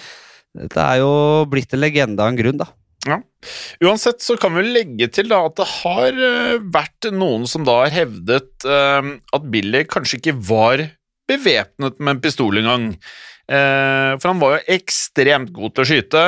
det 0.76 0.84
er 0.84 1.00
jo 1.00 1.46
blitt 1.48 1.72
en 1.74 1.80
legende 1.80 2.20
av 2.20 2.34
en 2.34 2.40
grunn, 2.44 2.58
da. 2.60 2.68
Ja. 3.08 3.22
Uansett 3.88 4.20
så 4.20 4.36
kan 4.38 4.52
vi 4.58 4.66
legge 4.68 5.08
til 5.16 5.30
da 5.32 5.46
at 5.48 5.56
det 5.56 5.66
har 5.80 6.10
eh, 6.12 6.58
vært 6.60 7.08
noen 7.16 7.48
som 7.48 7.64
da 7.64 7.86
har 7.86 7.94
hevdet 7.96 8.66
uh, 8.68 9.16
at 9.32 9.46
Billy 9.50 9.86
kanskje 9.88 10.20
ikke 10.20 10.36
var 10.36 10.90
bevæpnet 11.30 12.00
med 12.00 12.16
en 12.16 12.22
pistol 12.24 12.62
engang. 12.62 12.94
Eh, 13.50 14.14
for 14.20 14.30
han 14.30 14.42
var 14.42 14.56
jo 14.58 14.78
ekstremt 14.78 15.52
god 15.56 15.74
til 15.74 15.84
å 15.84 15.90
skyte. 15.92 16.24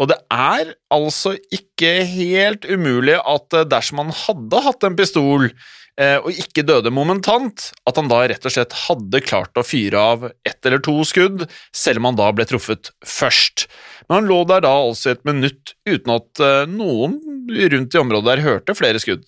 Og 0.00 0.08
det 0.08 0.16
er 0.32 0.72
altså 0.94 1.34
ikke 1.52 1.90
helt 2.08 2.64
umulig 2.70 3.18
at 3.18 3.58
eh, 3.58 3.68
dersom 3.68 4.04
han 4.04 4.14
hadde 4.24 4.62
hatt 4.64 4.86
en 4.86 4.96
pistol 4.98 5.48
eh, 5.50 6.16
og 6.20 6.30
ikke 6.30 6.64
døde 6.68 6.92
momentant, 6.94 7.70
at 7.88 8.00
han 8.00 8.10
da 8.12 8.22
rett 8.30 8.46
og 8.46 8.54
slett 8.54 8.76
hadde 8.86 9.22
klart 9.26 9.60
å 9.60 9.66
fyre 9.66 10.04
av 10.14 10.30
ett 10.46 10.60
eller 10.66 10.82
to 10.86 10.96
skudd, 11.08 11.44
selv 11.74 12.02
om 12.02 12.12
han 12.12 12.20
da 12.22 12.30
ble 12.36 12.46
truffet 12.48 12.94
først. 13.06 13.66
Men 14.06 14.22
han 14.22 14.30
lå 14.30 14.40
der 14.48 14.64
da 14.64 14.72
altså 14.78 15.10
i 15.10 15.18
et 15.18 15.26
minutt 15.28 15.74
uten 15.90 16.16
at 16.16 16.46
noen 16.70 17.20
rundt 17.50 17.94
i 17.94 18.00
området 18.00 18.30
der 18.30 18.46
hørte 18.46 18.78
flere 18.78 19.02
skudd. 19.02 19.26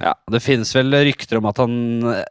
Ja, 0.00 0.14
Det 0.30 0.40
finnes 0.40 0.72
vel 0.76 0.94
rykter 1.04 1.38
om 1.38 1.48
at 1.50 1.60
han 1.60 1.74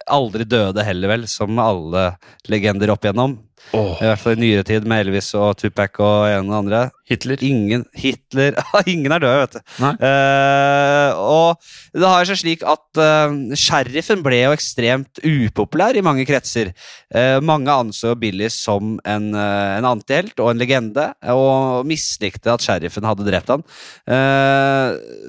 aldri 0.09 0.47
døde 0.49 0.85
heller, 0.85 1.11
vel, 1.13 1.27
som 1.29 1.59
alle 1.61 2.15
legender 2.49 2.93
opp 2.93 3.05
igjennom. 3.05 3.37
Åh, 3.71 4.01
I 4.01 4.07
hvert 4.09 4.19
fall 4.19 4.35
i 4.35 4.41
nyere 4.41 4.65
tid, 4.67 4.87
med 4.89 5.05
Elvis 5.05 5.29
og 5.37 5.53
Tupac 5.61 5.95
og 6.03 6.25
en 6.27 6.49
og 6.51 6.57
andre. 6.57 6.81
Hitler. 7.07 7.39
Ingen 7.43 7.85
Hitler 7.97 8.57
Ingen 8.91 9.13
er 9.15 9.23
død, 9.23 9.37
vet 9.41 9.55
du. 9.55 9.61
Eh, 10.07 11.19
og 11.19 11.61
det 11.95 12.07
har 12.07 12.27
seg 12.27 12.39
slik 12.41 12.65
at 12.67 12.99
uh, 12.99 13.55
sheriffen 13.59 14.23
ble 14.23 14.41
jo 14.43 14.53
ekstremt 14.55 15.21
upopulær 15.23 15.95
i 15.95 16.03
mange 16.03 16.25
kretser. 16.27 16.73
Uh, 17.11 17.39
mange 17.43 17.71
anså 17.71 18.13
Billy 18.19 18.49
som 18.51 18.97
en, 19.07 19.31
uh, 19.35 19.77
en 19.77 19.89
antihelt 19.93 20.39
og 20.43 20.51
en 20.51 20.61
legende, 20.61 21.09
og 21.31 21.87
mislikte 21.87 22.51
at 22.51 22.63
sheriffen 22.63 23.07
hadde 23.07 23.27
drept 23.27 23.51
han. 23.51 23.63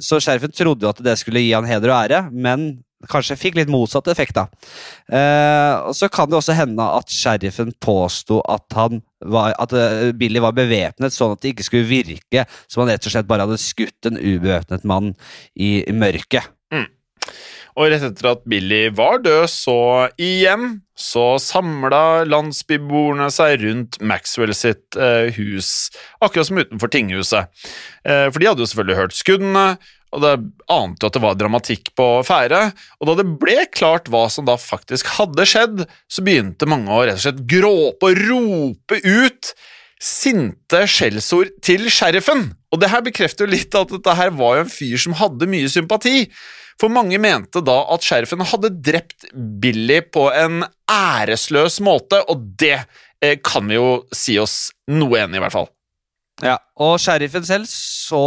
Så 0.02 0.18
sheriffen 0.22 0.52
trodde 0.54 0.84
jo 0.84 0.90
at 0.90 1.00
det 1.04 1.14
skulle 1.20 1.42
gi 1.42 1.52
han 1.54 1.66
heder 1.68 1.92
og 1.92 1.98
ære, 1.98 2.22
men 2.32 2.82
kanskje 3.10 3.38
fikk 3.40 3.58
litt 3.58 3.72
motsatt 3.72 4.10
effekt, 4.12 4.38
da. 4.38 4.46
Eh, 5.08 5.74
og 5.88 5.96
så 5.98 6.10
kan 6.12 6.30
det 6.30 6.38
også 6.38 6.56
hende 6.58 6.86
at 6.98 7.12
sheriffen 7.12 7.72
påsto 7.82 8.40
at, 8.50 8.78
var, 9.24 9.56
at 9.62 9.76
eh, 9.76 10.10
Billy 10.16 10.42
var 10.42 10.56
bevæpnet, 10.56 11.14
sånn 11.14 11.36
at 11.36 11.42
det 11.42 11.54
ikke 11.54 11.68
skulle 11.68 11.90
virke 11.90 12.46
som 12.66 12.84
han 12.84 12.94
rett 12.94 13.06
og 13.08 13.14
slett 13.14 13.30
bare 13.30 13.46
hadde 13.46 13.60
skutt 13.62 14.10
en 14.10 14.20
ubevæpnet 14.20 14.86
mann 14.88 15.14
i, 15.54 15.80
mørket. 15.92 16.50
Og 17.72 17.88
rett 17.88 18.04
etter 18.04 18.28
at 18.34 18.42
Billy 18.48 18.82
var 18.92 19.22
død, 19.24 19.46
så 19.48 19.76
igjen 20.20 20.82
så 20.98 21.38
samla 21.40 22.26
landsbyboerne 22.28 23.30
seg 23.32 23.62
rundt 23.62 23.96
Maxwell 24.04 24.52
sitt 24.56 24.98
eh, 25.00 25.32
hus, 25.38 25.88
akkurat 26.20 26.50
som 26.50 26.60
utenfor 26.60 26.92
tinghuset. 26.92 27.48
Eh, 28.04 28.28
for 28.28 28.42
de 28.42 28.50
hadde 28.50 28.64
jo 28.64 28.68
selvfølgelig 28.68 29.00
hørt 29.00 29.16
skuddene, 29.16 29.66
og 30.12 30.22
det 30.24 30.32
ante 30.70 31.04
jo 31.04 31.08
at 31.08 31.16
det 31.16 31.22
var 31.24 31.36
dramatikk 31.40 31.92
på 31.96 32.06
ferde. 32.28 32.60
Og 33.00 33.08
da 33.08 33.18
det 33.22 33.28
ble 33.40 33.62
klart 33.72 34.10
hva 34.12 34.26
som 34.32 34.46
da 34.48 34.58
faktisk 34.60 35.08
hadde 35.16 35.46
skjedd, 35.48 35.84
så 36.06 36.24
begynte 36.24 36.68
mange 36.68 36.92
å 36.92 37.04
rett 37.06 37.20
og 37.20 37.24
slett 37.24 37.44
gråpe 37.48 38.10
og 38.10 38.24
rope 38.28 39.00
ut 39.02 39.54
sinte 40.02 40.82
skjellsord 40.90 41.54
til 41.64 41.86
sheriffen. 41.92 42.50
Og 42.74 42.82
det 42.82 42.90
her 42.92 43.04
bekrefter 43.06 43.46
jo 43.46 43.54
litt 43.54 43.74
at 43.78 43.92
dette 43.94 44.16
her 44.18 44.32
var 44.36 44.58
jo 44.58 44.66
en 44.66 44.74
fyr 44.74 45.00
som 45.00 45.16
hadde 45.16 45.48
mye 45.50 45.70
sympati. 45.70 46.26
For 46.80 46.92
mange 46.92 47.20
mente 47.22 47.62
da 47.64 47.78
at 47.94 48.04
sheriffen 48.04 48.42
hadde 48.48 48.72
drept 48.82 49.28
Billy 49.32 50.00
på 50.12 50.26
en 50.34 50.64
æresløs 50.90 51.78
måte, 51.84 52.18
og 52.28 52.48
det 52.60 52.80
eh, 53.22 53.38
kan 53.44 53.68
vi 53.70 53.78
jo 53.78 54.02
si 54.12 54.38
oss 54.42 54.72
noe 54.90 55.22
enig 55.22 55.38
i, 55.38 55.40
i 55.40 55.44
hvert 55.46 55.56
fall. 55.56 55.70
Ja, 56.42 56.56
og 56.82 56.96
sheriffen 56.98 57.44
selv 57.46 57.68
så 57.70 58.20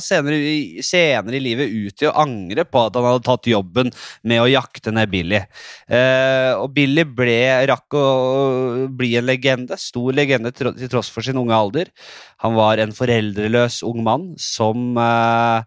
senere, 0.00 0.38
i- 0.40 0.80
senere 0.80 1.36
i 1.36 1.42
livet 1.44 1.68
ut 1.68 1.96
til 2.00 2.08
å 2.08 2.16
angre 2.16 2.64
på 2.64 2.86
at 2.86 2.94
han 2.96 3.04
hadde 3.04 3.24
tatt 3.26 3.44
jobben 3.50 3.92
med 4.24 4.40
å 4.40 4.48
jakte 4.48 4.90
ned 4.90 5.10
Billy. 5.12 5.42
Eh, 5.86 6.54
og 6.56 6.72
Billy 6.72 7.04
ble, 7.04 7.66
rakk 7.68 7.92
å 7.92 8.88
bli 8.88 9.16
en 9.20 9.26
legende, 9.28 9.76
stor 9.76 10.16
legende 10.16 10.54
til 10.56 10.72
tross 10.88 11.10
for 11.12 11.20
sin 11.20 11.36
unge 11.36 11.52
alder. 11.52 11.92
Han 12.40 12.54
var 12.56 12.78
en 12.78 12.96
foreldreløs 12.96 13.82
ung 13.84 14.02
mann 14.02 14.30
som 14.40 14.96
eh, 14.96 15.62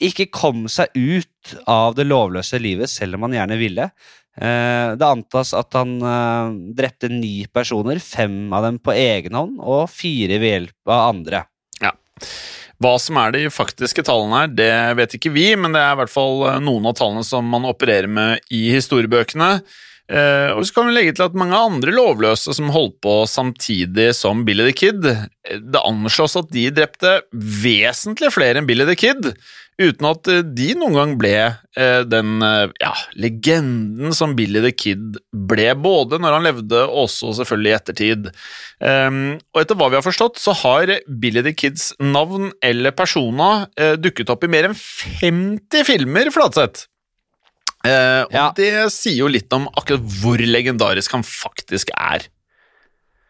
ikke 0.00 0.30
kom 0.32 0.64
seg 0.72 0.88
ut 0.96 1.56
av 1.68 1.94
det 1.96 2.06
lovløse 2.08 2.58
livet, 2.60 2.88
selv 2.88 3.16
om 3.16 3.28
han 3.28 3.36
gjerne 3.36 3.60
ville. 3.60 3.90
Eh, 4.36 4.90
det 5.00 5.06
antas 5.06 5.54
at 5.56 5.72
han 5.78 5.96
eh, 6.04 6.50
drepte 6.76 7.08
ni 7.08 7.46
personer, 7.48 8.00
fem 8.04 8.52
av 8.52 8.66
dem 8.66 8.78
på 8.78 8.92
egen 8.92 9.36
hånd 9.36 9.56
og 9.62 9.88
fire 9.88 10.36
ved 10.42 10.52
hjelp 10.52 10.92
av 10.92 11.08
andre. 11.14 11.42
Ja. 11.80 11.94
Hva 12.76 12.92
som 13.00 13.16
er 13.22 13.32
de 13.32 13.46
faktiske 13.48 14.04
tallene 14.04 14.42
her, 14.42 14.52
det 14.52 14.74
vet 15.00 15.16
ikke 15.16 15.32
vi, 15.32 15.48
men 15.56 15.72
det 15.72 15.80
er 15.80 15.96
i 15.96 16.00
hvert 16.02 16.12
fall 16.12 16.44
eh, 16.50 16.60
noen 16.60 16.92
av 16.92 16.98
tallene 17.00 17.24
som 17.24 17.48
man 17.48 17.68
opererer 17.68 18.10
med 18.12 18.44
i 18.52 18.68
historiebøkene. 18.76 19.56
Og 20.06 20.60
så 20.62 20.70
kan 20.70 20.86
vi 20.86 20.92
legge 20.94 21.16
til 21.18 21.24
at 21.24 21.34
mange 21.34 21.58
andre 21.58 21.90
lovløse 21.90 22.52
som 22.54 22.68
holdt 22.70 23.00
på 23.02 23.14
samtidig 23.26 24.12
som 24.14 24.44
Billy 24.46 24.68
the 24.68 24.74
Kid, 24.78 25.00
det 25.02 25.80
anslås 25.82 26.36
at 26.38 26.52
de 26.54 26.68
drepte 26.70 27.16
vesentlig 27.34 28.30
flere 28.30 28.62
enn 28.62 28.68
Billy 28.68 28.86
the 28.86 28.94
Kid, 28.94 29.32
uten 29.76 30.08
at 30.08 30.28
eh, 30.32 30.42
de 30.56 30.70
noen 30.78 30.96
gang 30.96 31.12
ble 31.20 31.34
eh, 31.36 32.00
den 32.08 32.40
eh, 32.44 32.72
ja, 32.80 32.92
legenden 33.20 34.14
som 34.16 34.32
Billy 34.38 34.62
the 34.64 34.72
Kid 34.72 35.18
ble, 35.32 35.68
både 35.76 36.20
når 36.22 36.36
han 36.36 36.46
levde 36.48 36.82
og 36.86 37.02
også 37.06 37.34
selvfølgelig 37.40 37.72
i 37.72 37.76
ettertid. 37.76 38.28
Um, 38.80 39.20
og 39.54 39.62
etter 39.62 39.78
hva 39.78 39.90
vi 39.92 39.98
har 39.98 40.04
forstått, 40.06 40.40
så 40.40 40.54
har 40.62 40.94
Billy 41.20 41.44
the 41.44 41.54
Kids 41.56 41.90
navn 42.00 42.50
eller 42.64 42.96
persona 42.96 43.66
dukket 44.00 44.32
opp 44.32 44.44
i 44.44 44.50
mer 44.52 44.70
enn 44.70 44.76
50 44.76 45.86
filmer, 45.88 46.32
Flatseth. 46.34 46.88
Og 47.86 48.32
Ja. 48.34 48.48
det 48.56 48.88
sier 48.90 49.20
jo 49.22 49.30
litt 49.30 49.52
om 49.54 49.68
akkurat 49.78 50.02
hvor 50.20 50.40
legendarisk 50.42 51.14
han 51.14 51.24
faktisk 51.24 51.92
er. 51.94 52.26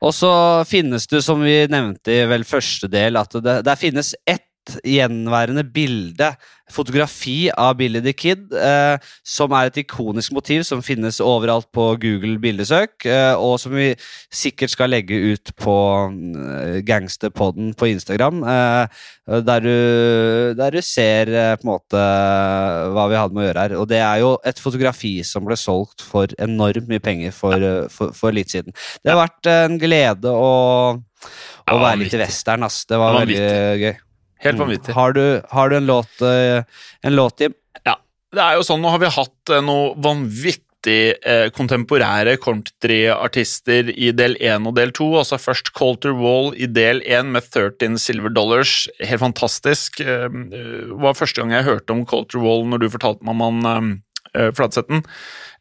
Og 0.03 0.15
så 0.17 0.31
finnes 0.69 1.07
det, 1.11 1.23
som 1.25 1.43
vi 1.45 1.59
nevnte 1.71 2.15
i 2.15 2.27
vel 2.31 2.45
første 2.49 2.89
del, 2.93 3.19
at 3.21 3.37
det, 3.43 3.61
der 3.67 3.79
finnes 3.81 4.15
ett 4.27 4.47
gjenværende 4.85 5.65
bilde, 5.73 6.35
fotografi 6.73 7.47
av 7.55 7.77
Billy 7.79 8.01
the 8.03 8.13
Kid, 8.17 8.49
eh, 8.51 8.97
som 9.23 9.53
er 9.55 9.69
et 9.69 9.77
ikonisk 9.85 10.33
motiv 10.35 10.65
som 10.67 10.83
finnes 10.83 11.21
overalt 11.23 11.69
på 11.75 11.93
Google 12.03 12.41
bildesøk, 12.43 13.07
eh, 13.07 13.35
og 13.39 13.61
som 13.63 13.75
vi 13.77 13.93
sikkert 14.35 14.75
skal 14.75 14.91
legge 14.91 15.15
ut 15.15 15.53
på 15.63 15.77
eh, 16.11 16.81
Gangsterpodden 16.87 17.71
på 17.79 17.91
Instagram, 17.93 18.43
eh, 18.51 19.05
der, 19.47 19.63
du, 19.63 20.55
der 20.59 20.75
du 20.75 20.81
ser 20.83 21.31
eh, 21.31 21.55
på 21.61 21.69
en 21.69 21.73
måte 21.77 22.03
hva 22.97 23.07
vi 23.13 23.21
hadde 23.21 23.37
med 23.37 23.45
å 23.45 23.47
gjøre 23.47 23.67
her. 23.67 23.77
Og 23.79 23.87
det 23.93 24.03
er 24.03 24.25
jo 24.25 24.33
et 24.47 24.63
fotografi 24.63 25.15
som 25.27 25.47
ble 25.47 25.59
solgt 25.61 26.03
for 26.03 26.35
enormt 26.43 26.91
mye 26.91 27.03
penger 27.05 27.37
for, 27.37 27.55
eh, 27.55 27.87
for, 27.95 28.11
for 28.17 28.35
litt 28.35 28.51
siden. 28.55 28.75
Det 29.05 29.15
har 29.15 29.23
vært 29.23 29.53
en 29.55 29.79
glede 29.79 30.35
å, 30.35 30.51
å 30.99 31.79
være 31.79 32.03
litt 32.03 32.19
i 32.19 32.23
western, 32.25 32.67
ass. 32.67 32.83
Det 32.91 32.99
var 32.99 33.21
veldig 33.21 33.47
gøy. 33.85 33.95
Helt 34.45 34.59
Mm. 34.59 34.67
vanvittig. 34.67 34.95
Har 34.95 35.13
du, 35.17 35.43
har 35.51 35.69
du 35.71 35.77
en 35.77 35.87
låt, 35.87 36.21
eh, 36.23 36.63
en 37.03 37.17
låt 37.17 37.41
Jim? 37.41 37.55
Ja, 37.87 37.97
det 38.35 38.43
er 38.43 38.55
jo 38.57 38.63
sånn, 38.69 38.83
nå 38.83 38.91
har 38.91 38.99
vi 39.01 39.07
hatt 39.07 39.51
eh, 39.51 39.61
noe 39.65 39.95
vanvittig 39.97 40.65
eh, 41.27 41.49
kontemporære 41.51 42.37
countryartister 42.39 43.89
i 43.97 44.13
del 44.15 44.37
1 44.41 44.67
og 44.69 44.77
del 44.77 44.93
2, 44.95 45.09
altså 45.19 45.39
først 45.41 45.73
Colter 45.77 46.15
Wall 46.15 46.53
i 46.55 46.67
del 46.71 47.01
1 47.03 47.33
med 47.35 47.43
13 47.51 47.99
silver 47.99 48.31
dollars, 48.31 48.87
helt 49.01 49.21
fantastisk. 49.25 49.99
Det 49.99 50.31
eh, 50.55 50.93
var 51.01 51.17
første 51.19 51.41
gang 51.43 51.51
jeg 51.57 51.67
hørte 51.67 51.91
om 51.97 52.05
Colter 52.07 52.39
Wall 52.45 52.67
når 52.71 52.85
du 52.85 52.91
fortalte 52.93 53.25
meg 53.27 53.41
om 53.41 53.65
han 53.67 54.03
Flatsetten. 54.57 55.03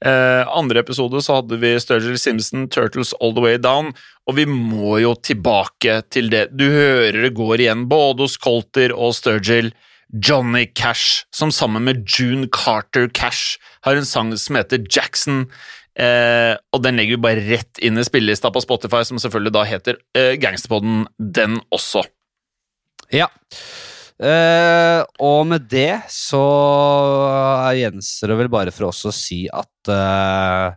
Eh, 0.06 0.44
andre 0.52 0.82
episode 0.84 1.22
så 1.24 1.40
hadde 1.40 1.60
vi 1.62 1.76
Sturgill 1.80 2.20
Simpson, 2.20 2.68
Turtles 2.72 3.14
All 3.22 3.36
The 3.36 3.44
Way 3.46 3.60
Down, 3.64 3.94
og 4.28 4.38
vi 4.40 4.46
må 4.50 5.00
jo 5.04 5.16
tilbake 5.16 6.02
til 6.14 6.30
det. 6.34 6.50
Du 6.58 6.68
hører 6.68 7.22
det 7.24 7.36
går 7.38 7.64
igjen 7.64 7.86
både 7.92 8.28
hos 8.28 8.40
Colter 8.42 8.96
og 8.96 9.16
Sturgill. 9.18 9.72
Johnny 10.14 10.68
Cash, 10.78 11.26
som 11.34 11.50
sammen 11.52 11.84
med 11.88 12.06
June 12.06 12.48
Carter 12.54 13.10
Cash 13.10 13.58
har 13.84 13.98
en 13.98 14.06
sang 14.06 14.30
som 14.38 14.60
heter 14.60 14.86
Jackson. 14.86 15.48
Eh, 15.98 16.54
og 16.76 16.84
den 16.84 17.00
legger 17.00 17.16
vi 17.16 17.24
bare 17.24 17.44
rett 17.48 17.82
inn 17.84 17.98
i 17.98 18.06
spillelista 18.06 18.52
på 18.54 18.62
Spotify, 18.64 19.02
som 19.08 19.20
selvfølgelig 19.22 19.56
da 19.56 19.66
heter 19.68 20.00
eh, 20.16 20.36
Gangsterpodden, 20.40 21.08
den 21.18 21.58
også. 21.74 22.06
Ja. 23.14 23.32
Eh, 24.15 25.01
og 25.19 25.41
med 25.49 25.65
det 25.67 26.06
så 26.12 26.43
gjenstår 27.75 28.32
det 28.32 28.38
vel 28.43 28.51
bare 28.54 28.71
for 28.75 28.88
oss 28.91 29.04
å 29.10 29.12
si 29.15 29.41
at 29.51 29.91
uh, 29.91 30.71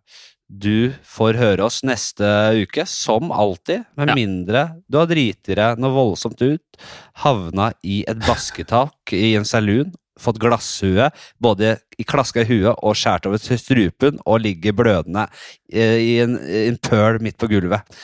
du 0.48 0.90
får 1.06 1.38
høre 1.38 1.66
oss 1.68 1.82
neste 1.86 2.26
uke, 2.58 2.86
som 2.88 3.30
alltid, 3.30 3.84
med 4.00 4.10
Ja. 4.10 4.16
mindre 4.16 4.64
du 4.88 4.98
har 4.98 5.06
driti 5.06 5.54
deg 5.54 5.78
noe 5.78 5.94
voldsomt 5.94 6.40
ut, 6.42 6.82
havna 7.22 7.72
i 7.84 8.02
et 8.08 8.18
basketak 8.26 9.12
i 9.12 9.36
en 9.36 9.44
saloon, 9.46 9.92
fått 10.18 10.40
glasshue, 10.42 11.10
både 11.38 11.76
i 11.98 12.02
klaska 12.02 12.42
i 12.42 12.48
huet 12.48 12.74
og 12.82 12.96
skjært 12.98 13.28
over 13.30 13.38
strupen, 13.38 14.18
og 14.26 14.40
ligger 14.42 14.74
blødende 14.74 15.28
eh, 15.70 15.98
i 16.02 16.18
en, 16.24 16.34
i 16.42 16.64
en 16.72 16.80
pøl 16.82 17.20
midt 17.22 17.38
på 17.38 17.50
gulvet. 17.54 17.86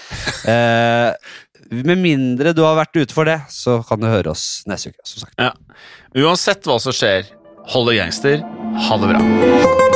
Eh, 0.44 1.14
med 1.86 1.98
mindre 2.02 2.54
du 2.56 2.62
har 2.64 2.76
vært 2.78 2.96
ute 2.96 3.16
for 3.16 3.28
det, 3.28 3.40
så 3.52 3.80
kan 3.88 4.02
du 4.02 4.06
høre 4.10 4.34
oss 4.34 4.62
neste 4.70 4.92
uke. 4.92 5.02
sagt. 5.04 5.34
Uansett 6.14 6.68
hva 6.68 6.78
som 6.82 6.94
skjer, 6.94 7.32
hold 7.74 7.90
det 7.90 7.98
gangster. 7.98 8.44
Ha 8.88 9.00
det 9.02 9.14
bra. 9.14 9.93